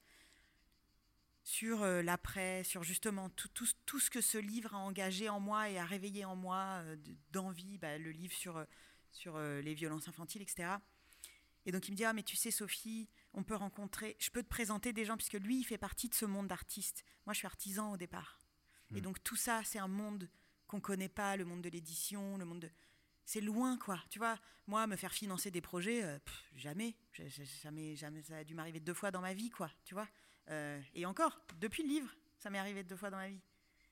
sur 1.44 1.82
euh, 1.82 2.02
l'après, 2.02 2.64
sur 2.64 2.82
justement 2.82 3.28
tout, 3.30 3.48
tout, 3.48 3.66
tout, 3.86 3.98
ce 3.98 4.10
que 4.10 4.20
ce 4.20 4.38
livre 4.38 4.74
a 4.74 4.78
engagé 4.78 5.28
en 5.28 5.40
moi 5.40 5.68
et 5.70 5.78
a 5.78 5.84
réveillé 5.84 6.24
en 6.24 6.36
moi 6.36 6.82
euh, 6.84 6.96
d'envie, 7.32 7.78
bah, 7.78 7.98
le 7.98 8.10
livre 8.10 8.34
sur, 8.34 8.58
euh, 8.58 8.64
sur 9.10 9.38
les 9.38 9.74
violences 9.74 10.08
infantiles, 10.08 10.42
etc. 10.42 10.74
Et 11.66 11.72
donc 11.72 11.88
il 11.88 11.92
me 11.92 11.96
dit, 11.96 12.04
ah 12.04 12.12
mais 12.12 12.22
tu 12.22 12.36
sais 12.36 12.50
Sophie, 12.50 13.08
on 13.34 13.42
peut 13.42 13.54
rencontrer, 13.54 14.16
je 14.18 14.30
peux 14.30 14.42
te 14.42 14.48
présenter 14.48 14.92
des 14.92 15.04
gens, 15.04 15.16
puisque 15.16 15.34
lui, 15.34 15.60
il 15.60 15.64
fait 15.64 15.78
partie 15.78 16.08
de 16.08 16.14
ce 16.14 16.24
monde 16.24 16.48
d'artistes. 16.48 17.04
Moi, 17.26 17.32
je 17.32 17.38
suis 17.38 17.46
artisan 17.46 17.92
au 17.92 17.96
départ. 17.96 18.40
Et 18.94 18.98
mmh. 18.98 19.00
donc 19.00 19.22
tout 19.22 19.36
ça, 19.36 19.62
c'est 19.64 19.78
un 19.78 19.88
monde 19.88 20.28
qu'on 20.66 20.80
connaît 20.80 21.08
pas, 21.08 21.36
le 21.36 21.44
monde 21.44 21.62
de 21.62 21.68
l'édition, 21.68 22.36
le 22.36 22.44
monde 22.44 22.60
de... 22.60 22.70
C'est 23.24 23.40
loin, 23.40 23.78
quoi. 23.78 24.02
Tu 24.10 24.18
vois, 24.18 24.38
moi, 24.66 24.86
me 24.86 24.96
faire 24.96 25.12
financer 25.12 25.50
des 25.50 25.60
projets, 25.60 26.02
jamais. 26.56 26.96
Jamais, 27.62 27.94
jamais. 27.94 28.22
Ça 28.22 28.38
a 28.38 28.44
dû 28.44 28.54
m'arriver 28.54 28.80
deux 28.80 28.94
fois 28.94 29.12
dans 29.12 29.20
ma 29.20 29.32
vie, 29.32 29.50
quoi. 29.50 29.70
Tu 29.84 29.94
vois 29.94 30.08
euh, 30.50 30.80
et 30.94 31.06
encore, 31.06 31.40
depuis 31.60 31.82
le 31.82 31.88
livre, 31.88 32.14
ça 32.38 32.50
m'est 32.50 32.58
arrivé 32.58 32.82
deux 32.82 32.96
fois 32.96 33.10
dans 33.10 33.16
ma 33.16 33.28
vie. 33.28 33.40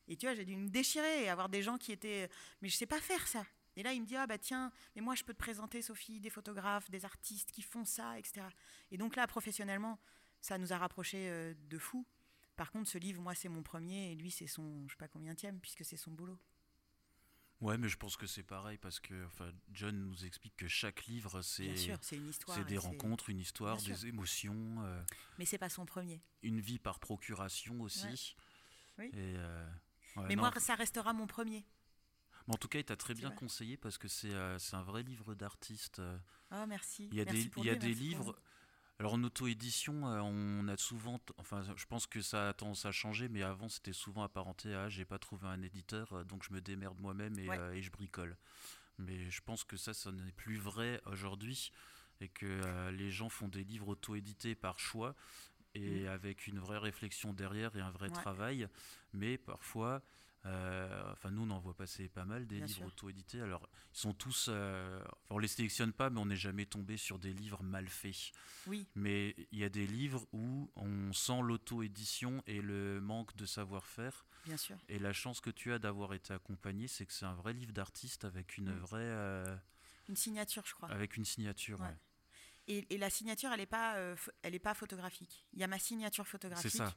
Et 0.09 0.17
tu 0.17 0.27
vois, 0.27 0.35
j'ai 0.35 0.45
dû 0.45 0.57
me 0.57 0.69
déchirer 0.69 1.25
et 1.25 1.29
avoir 1.29 1.49
des 1.49 1.63
gens 1.63 1.79
qui 1.79 1.93
étaient. 1.93 2.29
Mais 2.61 2.69
je 2.69 2.77
sais 2.77 2.87
pas 2.87 3.01
faire 3.01 3.27
ça. 3.29 3.47
Et 3.81 3.83
là, 3.83 3.95
il 3.95 4.03
me 4.03 4.07
dit 4.07 4.15
Ah, 4.15 4.27
bah 4.27 4.37
tiens, 4.37 4.71
mais 4.95 5.01
moi, 5.01 5.15
je 5.15 5.25
peux 5.25 5.33
te 5.33 5.39
présenter, 5.39 5.81
Sophie, 5.81 6.21
des 6.21 6.29
photographes, 6.29 6.91
des 6.91 7.07
artistes 7.07 7.51
qui 7.51 7.63
font 7.63 7.87
ça, 7.87 8.19
etc. 8.19 8.43
Et 8.91 8.99
donc 8.99 9.17
là, 9.17 9.27
professionnellement, 9.27 9.99
ça 10.43 10.59
nous 10.59 10.75
a 10.75 10.77
rapprochés 10.77 11.31
euh, 11.31 11.55
de 11.71 11.79
fou. 11.79 12.07
Par 12.57 12.73
contre, 12.73 12.91
ce 12.91 12.99
livre, 12.99 13.23
moi, 13.23 13.35
c'est 13.35 13.49
mon 13.49 13.63
premier 13.63 14.13
et 14.13 14.15
lui, 14.15 14.31
c'est 14.31 14.47
son, 14.47 14.87
je 14.87 14.93
sais 14.93 14.99
pas 14.99 15.09
combien 15.09 15.35
tième, 15.35 15.59
puisque 15.61 15.83
c'est 15.83 15.97
son 15.97 16.11
boulot. 16.11 16.39
Ouais, 17.63 17.79
mais 17.79 17.89
je 17.89 17.97
pense 17.97 18.19
que 18.19 18.27
c'est 18.27 18.43
pareil 18.43 18.77
parce 18.77 19.01
que 19.01 19.25
enfin, 19.25 19.51
John 19.73 19.99
nous 19.99 20.27
explique 20.27 20.57
que 20.57 20.69
chaque 20.69 21.07
livre, 21.07 21.41
c'est 21.41 21.73
des 22.67 22.77
rencontres, 22.77 23.31
une 23.31 23.41
histoire, 23.41 23.79
des 23.79 24.09
émotions. 24.09 24.77
Euh, 24.83 25.03
mais 25.39 25.47
c'est 25.47 25.57
pas 25.57 25.71
son 25.71 25.87
premier. 25.87 26.21
Une 26.43 26.61
vie 26.61 26.79
par 26.79 27.01
procuration 27.01 27.81
aussi. 27.81 28.37
Oui. 28.99 29.11
Euh, 29.15 29.67
mais 30.29 30.37
moi, 30.37 30.53
ça 30.59 30.75
restera 30.75 31.15
mon 31.15 31.27
premier. 31.27 31.65
En 32.51 32.57
tout 32.57 32.69
cas, 32.69 32.81
il 32.81 32.85
t'a 32.85 32.97
très 32.97 33.15
bien 33.15 33.31
conseillé 33.31 33.77
parce 33.77 33.97
que 33.97 34.09
c'est 34.09 34.35
euh, 34.35 34.59
un 34.73 34.83
vrai 34.83 35.03
livre 35.03 35.35
d'artiste. 35.35 36.03
Oh, 36.53 36.67
merci. 36.69 37.09
Il 37.13 37.19
y 37.19 37.21
a 37.21 37.25
des, 37.25 37.51
il 37.57 37.65
y 37.65 37.71
a 37.71 37.77
des 37.77 37.95
livres. 37.95 38.37
Alors 39.01 39.15
en 39.15 39.25
auto-édition, 39.25 40.07
euh, 40.07 40.21
on 40.21 40.69
a 40.69 40.77
souvent, 40.77 41.19
enfin 41.39 41.63
je 41.75 41.87
pense 41.87 42.07
que 42.07 42.21
ça 42.21 42.51
a 42.51 42.53
tendance 42.53 42.85
à 42.85 42.93
changer, 42.93 43.31
mais 43.31 43.43
avant 43.43 43.71
c'était 43.71 43.95
souvent 43.95 44.23
apparenté 44.23 44.75
à 44.75 44.91
j'ai 44.91 45.07
pas 45.07 45.19
trouvé 45.19 45.49
un 45.49 45.63
éditeur, 45.63 46.13
euh, 46.13 46.23
donc 46.23 46.45
je 46.45 46.53
me 46.53 46.61
démerde 46.61 47.01
moi-même 47.01 47.33
euh, 47.39 47.73
et, 47.73 47.81
je 47.81 47.91
bricole. 47.91 48.37
Mais 48.99 49.31
je 49.31 49.41
pense 49.41 49.65
que 49.65 49.79
ça, 49.79 49.95
ça 49.95 50.13
n'est 50.13 50.33
plus 50.33 50.59
vrai 50.59 51.01
aujourd'hui 51.07 51.73
et 52.21 52.29
que 52.29 52.91
les 52.91 53.11
gens 53.11 53.31
font 53.31 53.49
des 53.49 53.65
livres 53.65 53.89
auto-édités 53.89 54.55
par 54.55 54.79
choix 54.79 55.15
et 55.75 56.03
mm. 56.03 56.09
avec 56.09 56.47
une 56.47 56.59
vraie 56.59 56.77
réflexion 56.77 57.33
derrière 57.33 57.75
et 57.77 57.81
un 57.81 57.91
vrai 57.91 58.11
travail. 58.11 58.69
Mais 59.15 59.39
parfois, 59.39 60.03
euh, 60.47 61.13
enfin, 61.13 61.31
nous, 61.31 61.43
on 61.43 61.51
en 61.51 61.59
voit 61.59 61.77
passer 61.77 62.09
pas 62.09 62.25
mal 62.25 62.47
des 62.47 62.61
livres 62.61 62.87
auto-édités. 62.87 63.41
Alors, 63.41 63.69
ils 63.95 63.99
sont 63.99 64.15
tous. 64.15 64.47
Euh, 64.49 65.03
on 65.29 65.39
les 65.39 65.49
sélectionne 65.49 65.93
pas, 65.93 66.09
mais 66.09 66.19
on 66.21 66.27
n'est 66.27 66.37
jamais 66.37 66.67
tombé 66.67 66.97
sur 66.97 67.19
des 67.19 67.33
livres 67.33 67.63
mal 67.63 67.89
faits. 67.89 68.33
Oui. 68.67 68.87
Mais 68.95 69.37
il 69.53 69.59
y 69.59 69.65
a 69.65 69.69
des 69.69 69.87
livres 69.87 70.27
où 70.33 70.71
on 70.77 71.13
sent 71.13 71.41
l'auto-édition 71.43 72.43
et 72.47 72.63
le 72.63 73.01
manque 73.01 73.37
de 73.37 73.45
savoir-faire. 73.45 74.25
Bien 74.47 74.57
sûr. 74.57 74.77
Et 74.89 74.99
la 74.99 75.13
chance 75.13 75.41
que 75.41 75.51
tu 75.51 75.73
as 75.73 75.79
d'avoir 75.79 76.15
été 76.15 76.33
accompagné, 76.33 76.89
c'est 76.89 77.05
que 77.05 77.13
c'est 77.13 77.27
un 77.27 77.35
vrai 77.35 77.53
livre 77.53 77.73
d'artiste 77.73 78.25
avec 78.25 78.57
une 78.57 78.73
vraie. 78.73 79.01
Euh, 79.01 79.57
une 80.09 80.17
signature, 80.17 80.65
je 80.67 80.75
crois. 80.75 80.91
Avec 80.91 81.19
une 81.19 81.27
signature, 81.27 81.81
ouais. 81.81 81.97
Et, 82.67 82.99
la 82.99 83.11
signature, 83.11 83.51
elle 83.53 83.59
n'est 83.59 83.67
pas, 83.67 83.97
elle 84.43 84.55
est 84.55 84.61
pas 84.61 84.75
photographique. 84.75 85.45
Il 85.53 85.59
y 85.59 85.65
a 85.65 85.67
ma 85.67 85.79
signature 85.81 86.27
photographique. 86.27 86.71
C'est 86.71 86.79
ça. 86.79 86.95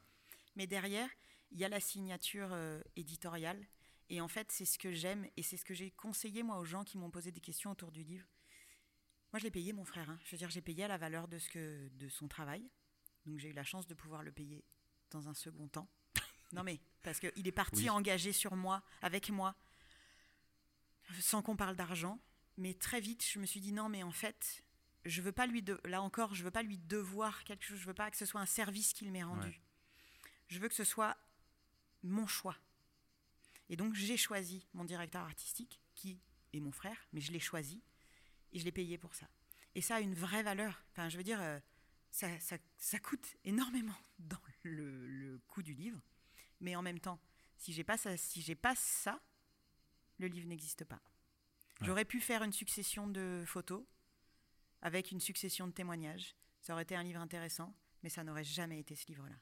Mais 0.55 0.67
derrière, 0.67 1.09
il 1.53 1.59
y 1.59 1.65
a 1.65 1.69
la 1.69 1.79
signature 1.79 2.49
euh, 2.51 2.81
éditoriale 2.95 3.65
Et 4.09 4.19
en 4.21 4.27
fait, 4.27 4.51
c'est 4.51 4.65
ce 4.65 4.77
que 4.77 4.91
j'aime 4.91 5.27
et 5.37 5.43
c'est 5.43 5.55
ce 5.57 5.63
que 5.65 5.73
j'ai 5.73 5.91
conseillé 5.91 6.43
moi 6.43 6.57
aux 6.59 6.65
gens 6.65 6.83
qui 6.83 6.97
m'ont 6.97 7.09
posé 7.11 7.31
des 7.31 7.39
questions 7.41 7.71
autour 7.71 7.91
du 7.91 8.03
livre. 8.03 8.27
Moi, 9.31 9.39
je 9.39 9.45
l'ai 9.45 9.51
payé, 9.51 9.71
mon 9.73 9.85
frère. 9.85 10.09
hein. 10.09 10.19
Je 10.25 10.31
veux 10.31 10.37
dire, 10.37 10.49
j'ai 10.49 10.61
payé 10.61 10.83
à 10.83 10.87
la 10.87 10.97
valeur 10.97 11.27
de, 11.27 11.39
ce 11.39 11.49
que, 11.49 11.89
de 11.89 12.09
son 12.09 12.27
travail. 12.27 12.69
Donc, 13.25 13.39
j'ai 13.39 13.49
eu 13.49 13.53
la 13.53 13.63
chance 13.63 13.87
de 13.87 13.93
pouvoir 13.95 14.21
le 14.21 14.31
payer 14.31 14.63
dans 15.09 15.27
un 15.29 15.33
second 15.33 15.67
temps. 15.67 15.89
Non, 16.53 16.63
mais 16.63 16.79
parce 17.01 17.19
qu'il 17.19 17.47
est 17.47 17.51
parti 17.51 17.83
Oui. 17.83 17.89
engagé 17.89 18.31
sur 18.31 18.55
moi, 18.55 18.83
avec 19.01 19.29
moi, 19.31 19.55
sans 21.19 21.41
qu'on 21.41 21.55
parle 21.55 21.75
d'argent. 21.75 22.19
Mais 22.57 22.75
très 22.75 22.99
vite, 23.01 23.25
je 23.25 23.39
me 23.39 23.45
suis 23.47 23.59
dit 23.59 23.71
non, 23.71 23.89
mais 23.89 24.03
en 24.03 24.11
fait, 24.11 24.63
je 25.05 25.21
veux 25.23 25.31
pas 25.31 25.47
lui 25.47 25.63
de... 25.63 25.79
là 25.85 26.01
encore, 26.03 26.35
je 26.35 26.43
veux 26.43 26.51
pas 26.51 26.61
lui 26.61 26.77
devoir 26.77 27.43
quelque 27.43 27.63
chose. 27.65 27.79
Je 27.79 27.85
veux 27.87 27.93
pas 27.95 28.11
que 28.11 28.17
ce 28.17 28.25
soit 28.27 28.39
un 28.41 28.45
service 28.45 28.93
qu'il 28.93 29.11
m'ait 29.11 29.23
rendu. 29.23 29.47
Ouais. 29.47 29.61
Je 30.49 30.59
veux 30.59 30.67
que 30.67 30.75
ce 30.75 30.83
soit 30.83 31.17
mon 32.03 32.27
choix. 32.27 32.57
Et 33.69 33.75
donc 33.75 33.93
j'ai 33.95 34.17
choisi 34.17 34.67
mon 34.73 34.83
directeur 34.85 35.23
artistique, 35.23 35.79
qui 35.95 36.19
est 36.53 36.59
mon 36.59 36.71
frère, 36.71 37.07
mais 37.13 37.21
je 37.21 37.31
l'ai 37.31 37.39
choisi 37.39 37.81
et 38.51 38.59
je 38.59 38.65
l'ai 38.65 38.71
payé 38.71 38.97
pour 38.97 39.15
ça. 39.15 39.27
Et 39.75 39.81
ça 39.81 39.95
a 39.95 39.99
une 40.01 40.13
vraie 40.13 40.43
valeur. 40.43 40.83
Enfin, 40.91 41.09
je 41.09 41.17
veux 41.17 41.23
dire, 41.23 41.41
euh, 41.41 41.59
ça, 42.11 42.39
ça- 42.39 42.57
ça 42.77 42.99
coûte 42.99 43.35
énormément 43.43 43.95
dans 44.19 44.39
le, 44.63 45.07
le 45.07 45.39
coût 45.47 45.63
du 45.63 45.73
livre, 45.73 46.01
mais 46.59 46.75
en 46.75 46.81
même 46.81 46.99
temps, 46.99 47.19
si 47.57 47.73
j'ai 47.73 47.83
pas 47.83 47.97
ça, 47.97 48.15
si 48.17 48.41
j'ai 48.41 48.55
pas 48.55 48.75
ça, 48.75 49.19
le 50.19 50.27
livre 50.27 50.47
n'existe 50.47 50.85
pas. 50.85 50.95
Ouais. 51.81 51.87
J'aurais 51.87 52.05
pu 52.05 52.19
faire 52.21 52.43
une 52.43 52.53
succession 52.53 53.07
de 53.07 53.43
photos 53.47 53.83
avec 54.81 55.11
une 55.11 55.19
succession 55.21 55.65
de 55.67 55.71
témoignages. 55.71 56.35
Ça 56.61 56.73
aurait 56.73 56.83
été 56.83 56.95
un 56.95 57.03
livre 57.03 57.19
intéressant, 57.19 57.75
mais 58.03 58.09
ça 58.09 58.23
n'aurait 58.23 58.43
jamais 58.43 58.79
été 58.79 58.95
ce 58.95 59.07
livre-là. 59.07 59.35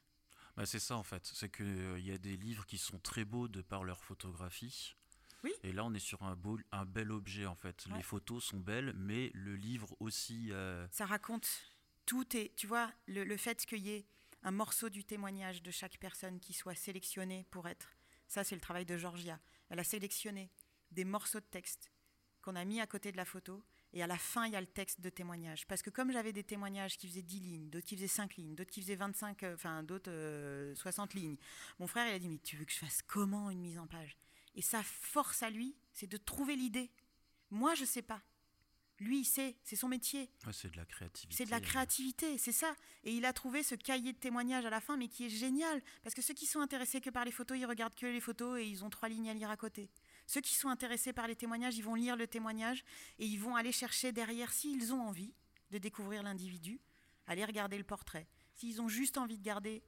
Bah, 0.56 0.66
c'est 0.66 0.78
ça 0.78 0.96
en 0.96 1.02
fait, 1.02 1.24
c'est 1.24 1.50
qu'il 1.50 1.98
y 2.00 2.12
a 2.12 2.18
des 2.18 2.36
livres 2.36 2.66
qui 2.66 2.78
sont 2.78 2.98
très 2.98 3.24
beaux 3.24 3.48
de 3.48 3.62
par 3.62 3.84
leur 3.84 4.02
photographie. 4.04 4.94
Oui. 5.44 5.52
Et 5.64 5.72
là, 5.72 5.84
on 5.84 5.92
est 5.92 5.98
sur 5.98 6.22
un, 6.22 6.36
beau, 6.36 6.58
un 6.70 6.84
bel 6.84 7.10
objet 7.10 7.46
en 7.46 7.56
fait. 7.56 7.86
Ouais. 7.86 7.96
Les 7.96 8.02
photos 8.02 8.44
sont 8.44 8.60
belles, 8.60 8.92
mais 8.96 9.30
le 9.34 9.56
livre 9.56 9.96
aussi. 9.98 10.52
euh, 10.52 10.86
ça 10.92 11.06
raconte 11.06 11.48
tout 12.06 12.36
et 12.36 12.52
tu 12.56 12.66
vois 12.66 12.92
le, 13.06 13.24
le 13.24 13.36
fait 13.36 13.64
qu'il 13.66 13.78
y 13.80 13.90
ait 13.90 14.06
un 14.42 14.50
morceau 14.50 14.88
du 14.90 15.04
témoignage 15.04 15.62
de 15.62 15.70
chaque 15.70 15.98
personne 15.98 16.38
qui 16.40 16.52
soit 16.52 16.74
sélectionné 16.74 17.46
pour 17.50 17.68
être 17.68 17.94
ça 18.26 18.42
c'est 18.42 18.56
le 18.56 18.60
travail 18.60 18.84
de 18.84 18.96
Georgia 18.96 19.38
elle 19.68 19.78
a 19.78 19.84
sélectionné 19.84 20.50
des 20.90 21.04
morceaux 21.04 21.38
de 21.38 21.44
texte 21.46 21.92
qu'on 22.42 22.56
a 22.56 22.64
mis 22.64 22.80
à 22.80 22.88
côté 22.88 23.12
de 23.12 23.16
la 23.16 23.24
photo 23.24 23.62
et 23.92 24.02
à 24.02 24.06
la 24.06 24.18
fin 24.18 24.46
il 24.46 24.52
y 24.52 24.56
a 24.56 24.60
le 24.60 24.66
texte 24.66 25.00
de 25.00 25.10
témoignage 25.10 25.66
parce 25.66 25.82
que 25.82 25.90
comme 25.90 26.12
j'avais 26.12 26.32
des 26.32 26.44
témoignages 26.44 26.96
qui 26.96 27.08
faisaient 27.08 27.22
10 27.22 27.40
lignes 27.40 27.70
d'autres 27.70 27.86
qui 27.86 27.96
faisaient 27.96 28.08
5 28.08 28.36
lignes 28.36 28.54
d'autres 28.54 28.70
qui 28.70 28.80
faisaient 28.80 28.96
25 28.96 29.42
euh, 29.42 29.54
enfin 29.54 29.82
d'autres 29.82 30.10
euh, 30.10 30.74
60 30.74 31.14
lignes 31.14 31.36
mon 31.78 31.86
frère 31.86 32.08
il 32.08 32.14
a 32.14 32.18
dit 32.18 32.28
mais 32.28 32.38
tu 32.38 32.56
veux 32.56 32.64
que 32.64 32.72
je 32.72 32.78
fasse 32.78 33.02
comment 33.06 33.50
une 33.50 33.60
mise 33.60 33.78
en 33.78 33.86
page? 33.86 34.16
Et 34.54 34.62
sa 34.62 34.82
force 34.82 35.42
à 35.42 35.50
lui 35.50 35.74
c'est 35.92 36.06
de 36.06 36.16
trouver 36.16 36.56
l'idée 36.56 36.90
moi 37.50 37.74
je 37.74 37.84
sais 37.84 38.02
pas 38.02 38.22
lui 38.98 39.20
il 39.20 39.24
sait 39.24 39.56
c'est 39.64 39.76
son 39.76 39.88
métier 39.88 40.30
ouais, 40.46 40.52
c'est 40.52 40.70
de 40.70 40.76
la 40.76 40.84
créativité. 40.84 41.36
c'est 41.36 41.44
de 41.44 41.50
la 41.50 41.60
créativité, 41.60 42.38
c'est 42.38 42.52
ça. 42.52 42.74
Et 43.04 43.12
il 43.12 43.24
a 43.24 43.32
trouvé 43.32 43.62
ce 43.62 43.74
cahier 43.74 44.12
de 44.12 44.18
témoignages 44.18 44.64
à 44.64 44.70
la 44.70 44.80
fin, 44.80 44.96
mais 44.96 45.08
qui 45.08 45.26
est 45.26 45.28
génial. 45.28 45.82
Parce 46.02 46.14
que 46.14 46.22
ceux 46.22 46.34
qui 46.34 46.46
sont 46.46 46.60
intéressés 46.60 47.00
que 47.00 47.10
par 47.10 47.24
les 47.24 47.32
photos, 47.32 47.58
ils 47.58 47.66
regardent 47.66 47.94
que 47.94 48.06
les 48.06 48.20
photos 48.20 48.60
et 48.60 48.64
ils 48.64 48.84
ont 48.84 48.90
trois 48.90 49.08
lignes 49.08 49.28
à 49.28 49.34
lire 49.34 49.50
à 49.50 49.56
côté. 49.56 49.90
Ceux 50.32 50.40
qui 50.40 50.54
sont 50.54 50.70
intéressés 50.70 51.12
par 51.12 51.26
les 51.26 51.36
témoignages, 51.36 51.76
ils 51.76 51.84
vont 51.84 51.94
lire 51.94 52.16
le 52.16 52.26
témoignage 52.26 52.84
et 53.18 53.26
ils 53.26 53.38
vont 53.38 53.54
aller 53.54 53.70
chercher 53.70 54.12
derrière, 54.12 54.50
s'ils 54.50 54.94
ont 54.94 55.02
envie 55.02 55.34
de 55.70 55.76
découvrir 55.76 56.22
l'individu, 56.22 56.80
aller 57.26 57.44
regarder 57.44 57.76
le 57.76 57.84
portrait. 57.84 58.26
S'ils 58.54 58.80
ont 58.80 58.88
juste 58.88 59.18
envie 59.18 59.36
de 59.36 59.42
garder 59.42 59.82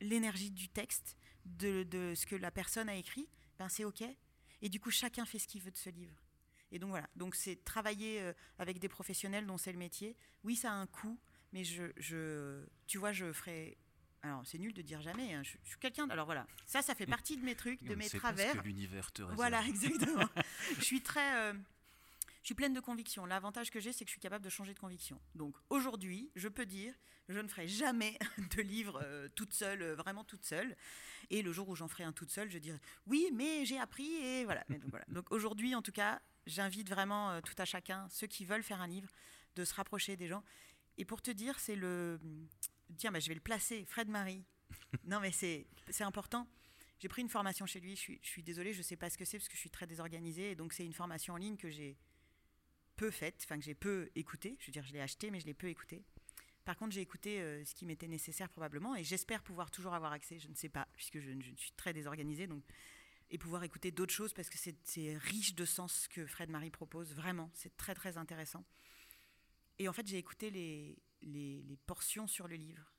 l'énergie 0.00 0.50
du 0.50 0.70
texte, 0.70 1.14
de, 1.44 2.14
ce 2.16 2.24
que 2.24 2.36
la 2.36 2.50
personne 2.50 2.88
a 2.88 2.96
écrit, 2.96 3.28
ben 3.58 3.68
c'est 3.68 3.84
OK. 3.84 4.02
Et 4.62 4.70
du 4.70 4.80
coup, 4.80 4.90
chacun 4.90 5.26
fait 5.26 5.38
ce 5.38 5.46
qu'il 5.46 5.60
veut 5.60 5.70
de 5.70 5.76
ce 5.76 5.90
livre. 5.90 6.16
Et 6.70 6.78
donc 6.78 6.88
voilà, 6.88 7.10
donc 7.14 7.34
c'est 7.34 7.62
travailler 7.62 8.22
euh, 8.22 8.32
avec 8.58 8.78
des 8.78 8.88
professionnels 8.88 9.44
dont 9.44 9.58
c'est 9.58 9.72
le 9.72 9.78
métier. 9.78 10.16
Oui, 10.42 10.56
ça 10.56 10.72
a 10.72 10.74
un 10.74 10.86
coût, 10.86 11.18
mais 11.52 11.64
je 11.64 12.64
tu 12.86 12.96
vois, 12.96 13.12
je 13.12 13.30
ferai. 13.30 13.76
Alors 14.22 14.42
c'est 14.46 14.58
nul 14.58 14.72
de 14.72 14.82
dire 14.82 15.00
jamais. 15.02 15.34
hein, 15.34 15.42
je, 15.42 15.52
je 15.64 15.68
suis 15.70 15.78
quelqu'un. 15.78 16.08
Alors 16.10 16.26
voilà, 16.26 16.46
ça, 16.66 16.80
ça 16.82 16.94
fait 16.94 17.06
partie 17.06 17.36
de 17.36 17.44
mes 17.44 17.54
trucs, 17.56 17.82
de 17.82 17.94
mes 17.94 18.08
travers. 18.08 18.52
que 18.54 18.60
l'univers 18.66 19.10
te 19.12 19.22
réserve. 19.22 19.36
Voilà, 19.36 19.62
exactement. 19.66 20.28
je 20.78 20.84
suis 20.84 21.00
très. 21.02 21.36
euh, 21.50 21.54
je 22.42 22.46
suis 22.46 22.54
pleine 22.54 22.72
de 22.74 22.80
conviction. 22.80 23.24
L'avantage 23.26 23.70
que 23.70 23.78
j'ai, 23.80 23.92
c'est 23.92 24.04
que 24.04 24.08
je 24.08 24.14
suis 24.14 24.20
capable 24.20 24.44
de 24.44 24.50
changer 24.50 24.74
de 24.74 24.78
conviction. 24.78 25.20
Donc 25.36 25.54
aujourd'hui, 25.70 26.30
je 26.34 26.48
peux 26.48 26.66
dire, 26.66 26.92
je 27.28 27.38
ne 27.38 27.46
ferai 27.48 27.66
jamais 27.68 28.18
de 28.56 28.62
livre 28.62 29.00
euh, 29.04 29.28
toute 29.36 29.52
seule, 29.54 29.82
euh, 29.82 29.94
vraiment 29.96 30.24
toute 30.24 30.44
seule. 30.44 30.76
Et 31.30 31.42
le 31.42 31.52
jour 31.52 31.68
où 31.68 31.76
j'en 31.76 31.86
ferai 31.88 32.02
un 32.04 32.12
toute 32.12 32.30
seule, 32.30 32.50
je 32.50 32.58
dirai 32.58 32.78
oui, 33.06 33.28
mais 33.32 33.64
j'ai 33.64 33.78
appris 33.78 34.12
et 34.14 34.44
voilà. 34.44 34.64
Mais 34.68 34.78
donc, 34.78 34.90
voilà. 34.90 35.04
Donc 35.08 35.30
aujourd'hui, 35.32 35.74
en 35.74 35.82
tout 35.82 35.92
cas, 35.92 36.20
j'invite 36.46 36.88
vraiment 36.88 37.40
tout 37.42 37.54
à 37.58 37.64
chacun, 37.64 38.08
ceux 38.10 38.26
qui 38.26 38.44
veulent 38.44 38.64
faire 38.64 38.80
un 38.80 38.88
livre, 38.88 39.08
de 39.56 39.64
se 39.64 39.74
rapprocher 39.74 40.16
des 40.16 40.26
gens. 40.28 40.42
Et 40.98 41.04
pour 41.04 41.22
te 41.22 41.30
dire, 41.30 41.58
c'est 41.60 41.76
le. 41.76 42.18
Tiens, 42.96 43.12
bah, 43.12 43.20
je 43.20 43.28
vais 43.28 43.34
le 43.34 43.40
placer, 43.40 43.84
Fred 43.86 44.08
Marie. 44.08 44.44
non, 45.04 45.20
mais 45.20 45.32
c'est 45.32 45.66
important. 46.00 46.46
J'ai 46.98 47.08
pris 47.08 47.22
une 47.22 47.28
formation 47.28 47.66
chez 47.66 47.80
lui. 47.80 47.96
Je 47.96 48.00
suis, 48.00 48.20
je 48.22 48.28
suis 48.28 48.42
désolée, 48.42 48.72
je 48.72 48.78
ne 48.78 48.82
sais 48.84 48.96
pas 48.96 49.10
ce 49.10 49.18
que 49.18 49.24
c'est 49.24 49.38
parce 49.38 49.48
que 49.48 49.54
je 49.54 49.60
suis 49.60 49.70
très 49.70 49.86
désorganisée. 49.86 50.52
Et 50.52 50.54
donc, 50.54 50.72
c'est 50.72 50.84
une 50.84 50.92
formation 50.92 51.34
en 51.34 51.36
ligne 51.36 51.56
que 51.56 51.68
j'ai 51.68 51.96
peu 52.96 53.10
faite, 53.10 53.40
enfin 53.44 53.58
que 53.58 53.64
j'ai 53.64 53.74
peu 53.74 54.10
écoutée. 54.14 54.56
Je 54.60 54.66
veux 54.66 54.72
dire, 54.72 54.84
je 54.84 54.92
l'ai 54.92 55.00
achetée, 55.00 55.30
mais 55.30 55.40
je 55.40 55.46
l'ai 55.46 55.54
peu 55.54 55.68
écoutée. 55.68 56.04
Par 56.64 56.76
contre, 56.76 56.92
j'ai 56.92 57.00
écouté 57.00 57.40
euh, 57.40 57.64
ce 57.64 57.74
qui 57.74 57.86
m'était 57.86 58.06
nécessaire 58.06 58.48
probablement, 58.48 58.94
et 58.94 59.02
j'espère 59.02 59.42
pouvoir 59.42 59.70
toujours 59.72 59.94
avoir 59.94 60.12
accès. 60.12 60.38
Je 60.38 60.46
ne 60.48 60.54
sais 60.54 60.68
pas, 60.68 60.86
puisque 60.94 61.18
je, 61.18 61.32
je 61.40 61.54
suis 61.56 61.72
très 61.72 61.92
désorganisée, 61.92 62.46
donc 62.46 62.62
et 63.30 63.38
pouvoir 63.38 63.64
écouter 63.64 63.90
d'autres 63.90 64.12
choses 64.12 64.34
parce 64.34 64.50
que 64.50 64.58
c'est- 64.58 64.76
c'est 64.84 65.16
riche 65.16 65.54
de 65.54 65.64
sens 65.64 66.02
ce 66.02 66.08
que 66.08 66.26
Fred 66.26 66.50
Marie 66.50 66.68
propose. 66.70 67.14
Vraiment, 67.14 67.50
c'est 67.54 67.74
très 67.78 67.94
très 67.94 68.18
intéressant. 68.18 68.62
Et 69.78 69.88
en 69.88 69.92
fait, 69.94 70.06
j'ai 70.06 70.18
écouté 70.18 70.50
les, 70.50 70.98
les, 71.22 71.78
portions 71.86 72.26
sur 72.26 72.48
le 72.48 72.56
livre. 72.56 72.92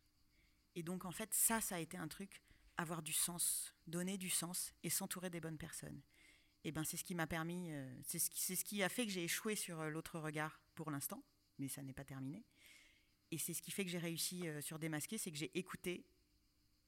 Et 0.76 0.84
donc, 0.84 1.06
en 1.06 1.12
fait, 1.12 1.34
ça, 1.34 1.62
ça 1.62 1.76
a 1.76 1.80
été 1.80 1.98
un 1.98 2.08
truc, 2.08 2.42
avoir 2.78 3.04
du 3.04 3.14
sens, 3.14 3.76
donner 3.88 4.18
du 4.18 4.30
sens 4.30 4.74
et 4.84 4.90
s'entourer 4.90 5.30
des 5.30 5.40
bonnes 5.40 5.58
personnes. 5.58 6.02
Et 6.64 6.72
ben, 6.72 6.84
c'est 6.84 6.98
ce 6.98 7.04
qui 7.04 7.16
m'a 7.16 7.28
permis, 7.28 7.72
euh, 7.72 8.02
c'est 8.04 8.20
ce, 8.20 8.30
qui- 8.64 8.82
a 8.84 8.90
fait 8.90 9.06
que 9.06 9.12
j'ai 9.12 9.24
échoué 9.26 9.56
sur 9.56 9.82
euh, 9.82 9.90
l'autre 9.90 10.20
regard 10.20 10.62
pour 10.76 10.90
l'instant, 10.90 11.24
mais 11.60 11.68
ça 11.68 11.84
n'est 11.84 11.94
pas 11.94 12.06
terminé. 12.06 12.46
Et 13.32 13.38
c'est 13.38 13.54
ce 13.54 13.62
qui 13.62 13.72
fait 13.72 13.84
que 13.84 13.92
j'ai 13.92 13.98
réussi 13.98 14.48
euh, 14.48 14.62
sur 14.62 14.80
Démasqué, 14.80 15.18
c'est 15.18 15.32
que 15.32 15.38
j'ai 15.38 15.56
écouté 15.58 16.06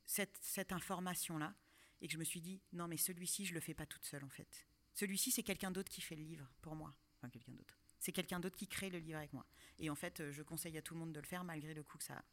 cette, 0.06 0.38
cette 0.42 0.72
information-là 0.72 1.54
et 2.02 2.08
que 2.08 2.14
je 2.14 2.18
me 2.18 2.24
suis 2.24 2.42
dit, 2.42 2.62
non, 2.74 2.88
mais 2.88 2.98
celui-ci, 2.98 3.46
je 3.46 3.54
le 3.54 3.60
fais 3.60 3.74
pas 3.74 3.86
toute 3.86 4.06
seule, 4.06 4.24
en 4.24 4.30
fait. 4.30 4.68
Celui-ci, 4.94 5.32
c'est 5.32 5.44
quelqu'un 5.44 5.72
d'autre 5.72 5.90
qui 5.90 6.02
fait 6.02 6.16
le 6.16 6.24
livre 6.24 6.50
pour 6.62 6.76
moi. 6.76 6.96
Enfin, 7.18 7.30
quelqu'un 7.30 7.54
d'autre. 7.54 7.78
C'est 8.06 8.12
quelqu'un 8.12 8.40
d'autre 8.40 8.56
qui 8.56 8.68
crée 8.68 8.92
le 8.92 9.00
livre 9.00 9.18
avec 9.18 9.34
moi. 9.34 9.48
Et 9.80 9.90
en 9.90 9.96
fait, 9.96 10.20
euh, 10.20 10.32
je 10.32 10.44
conseille 10.44 10.78
à 10.78 10.84
tout 10.84 10.94
le 10.94 11.00
monde 11.00 11.12
de 11.12 11.20
le 11.20 11.26
faire, 11.26 11.44
malgré 11.44 11.74
le 11.74 11.82
coût 11.82 11.98
que 11.98 12.04
ça 12.04 12.14
a. 12.14 12.24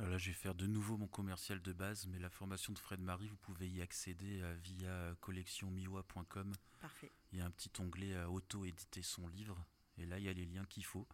Alors 0.00 0.10
là, 0.10 0.18
je 0.18 0.26
vais 0.26 0.34
faire 0.34 0.56
de 0.56 0.66
nouveau 0.66 0.96
mon 0.96 1.06
commercial 1.06 1.62
de 1.62 1.72
base, 1.72 2.08
mais 2.08 2.18
la 2.18 2.28
formation 2.28 2.72
de 2.72 2.78
Fred 2.80 2.98
Marie, 2.98 3.28
vous 3.28 3.36
pouvez 3.36 3.68
y 3.68 3.80
accéder 3.80 4.42
euh, 4.42 4.52
via 4.56 5.14
collectionmiwa.com. 5.20 6.52
Parfait. 6.80 7.12
Il 7.30 7.38
y 7.38 7.40
a 7.40 7.44
un 7.44 7.52
petit 7.52 7.70
onglet 7.78 8.16
à 8.16 8.28
auto-éditer 8.28 9.00
son 9.00 9.28
livre, 9.28 9.64
et 9.96 10.06
là, 10.06 10.18
il 10.18 10.24
y 10.24 10.28
a 10.28 10.32
les 10.32 10.44
liens 10.44 10.64
qu'il 10.64 10.84
faut. 10.84 11.06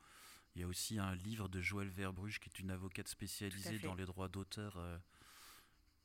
Il 0.54 0.62
y 0.62 0.64
a 0.64 0.66
aussi 0.66 0.98
un 0.98 1.14
livre 1.14 1.50
de 1.50 1.60
Joëlle 1.60 1.90
Verbruge, 1.90 2.40
qui 2.40 2.48
est 2.48 2.60
une 2.60 2.70
avocate 2.70 3.08
spécialisée 3.08 3.78
dans 3.80 3.94
les 3.94 4.06
droits 4.06 4.28
d'auteur. 4.28 4.78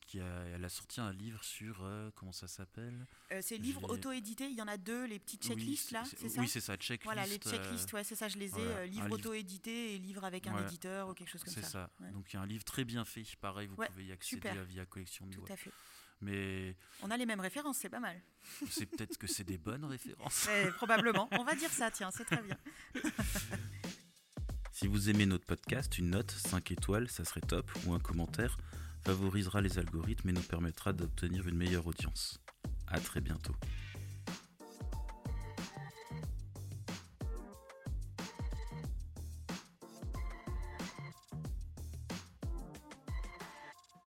Qui 0.08 0.20
a, 0.20 0.44
elle 0.54 0.64
a 0.66 0.70
sorti 0.70 1.00
un 1.02 1.12
livre 1.14 1.44
sur, 1.44 1.84
euh, 1.84 2.10
comment 2.16 2.32
ça 2.32 2.48
s'appelle? 2.48 3.06
Euh, 3.32 3.40
c'est 3.44 3.58
Je 3.58 3.62
livre 3.62 3.82
l'ai- 3.82 3.94
auto-édité, 3.94 4.48
il 4.50 4.56
y 4.56 4.62
en 4.62 4.68
a 4.68 4.78
deux, 4.78 5.06
les 5.06 5.20
petites 5.20 5.44
checklists 5.46 5.90
Oui, 5.92 5.94
là, 5.94 6.04
c'est 6.06 6.30
ça 6.30 6.42
Oui, 6.42 6.48
c'est 6.48 6.62
ça, 6.62 6.76
checklist. 6.78 7.04
Voilà, 7.04 7.26
les 7.28 7.36
euh, 7.36 7.52
checklists, 7.52 7.94
ouais, 7.94 8.04
c'est 8.04 8.16
ça, 8.16 8.28
je 8.30 8.38
les 8.38 8.48
ai. 8.48 8.50
voilà, 8.50 8.78
euh, 8.78 8.86
livre 8.86 9.12
auto-édité 9.12 9.94
et 9.94 9.98
livre 10.00 10.24
avec 10.24 10.48
un 10.48 10.58
éditeur 10.66 11.10
ou 11.10 11.14
quelque 11.14 11.30
chose 11.30 11.44
comme 11.44 11.54
C'est 11.54 11.62
ça. 11.62 11.68
ça. 11.70 11.90
Ouais. 12.00 12.10
Donc 12.12 12.32
il 12.32 12.38
y 12.38 12.40
a 12.40 12.42
un 12.42 12.48
livre 12.48 12.64
très 12.64 12.86
bien 12.86 13.06
fait. 13.06 13.24
Pareil, 13.42 13.68
vous 13.68 13.76
Ouais, 13.76 13.88
pouvez 13.90 14.06
y 14.06 14.12
accéder 14.12 14.50
via 14.68 14.86
Collection 14.86 15.28
Tout 15.30 15.46
à 15.52 15.56
fait. 15.58 15.72
Mais 16.22 16.76
On 17.04 17.12
a 17.12 17.18
les 17.18 17.28
mêmes 17.28 17.42
références, 17.42 17.78
c'est 17.78 17.90
pas 17.90 18.00
mal. 18.00 18.20
c'est 18.72 18.88
peut-être 18.88 19.18
que 19.20 19.28
c'est 19.28 19.44
des 19.44 19.60
bonnes 19.60 19.86
références. 19.86 20.46
Ouais, 20.48 20.72
probablement. 20.78 21.28
On 21.34 21.44
va 21.44 21.54
dire 21.54 21.70
ça, 21.70 21.92
tiens, 21.92 22.10
c'est 22.12 22.26
très 22.26 22.42
bien. 22.42 22.58
Si 24.72 24.86
vous 24.88 25.10
aimez 25.10 25.26
notre 25.26 25.46
podcast, 25.46 25.98
une 25.98 26.12
note 26.12 26.30
5 26.30 26.70
étoiles, 26.72 27.10
ça 27.10 27.26
serait 27.26 27.42
top, 27.42 27.72
ou 27.86 27.94
un 27.94 28.00
commentaire, 28.00 28.58
favorisera 29.08 29.62
les 29.62 29.80
algorithmes 29.80 30.28
et 30.28 30.34
nous 30.34 30.42
permettra 30.42 30.92
d'obtenir 30.92 31.48
une 31.48 31.56
meilleure 31.56 31.88
audience. 31.88 32.42
À 32.88 33.00
très 33.00 33.22
bientôt. 33.22 33.56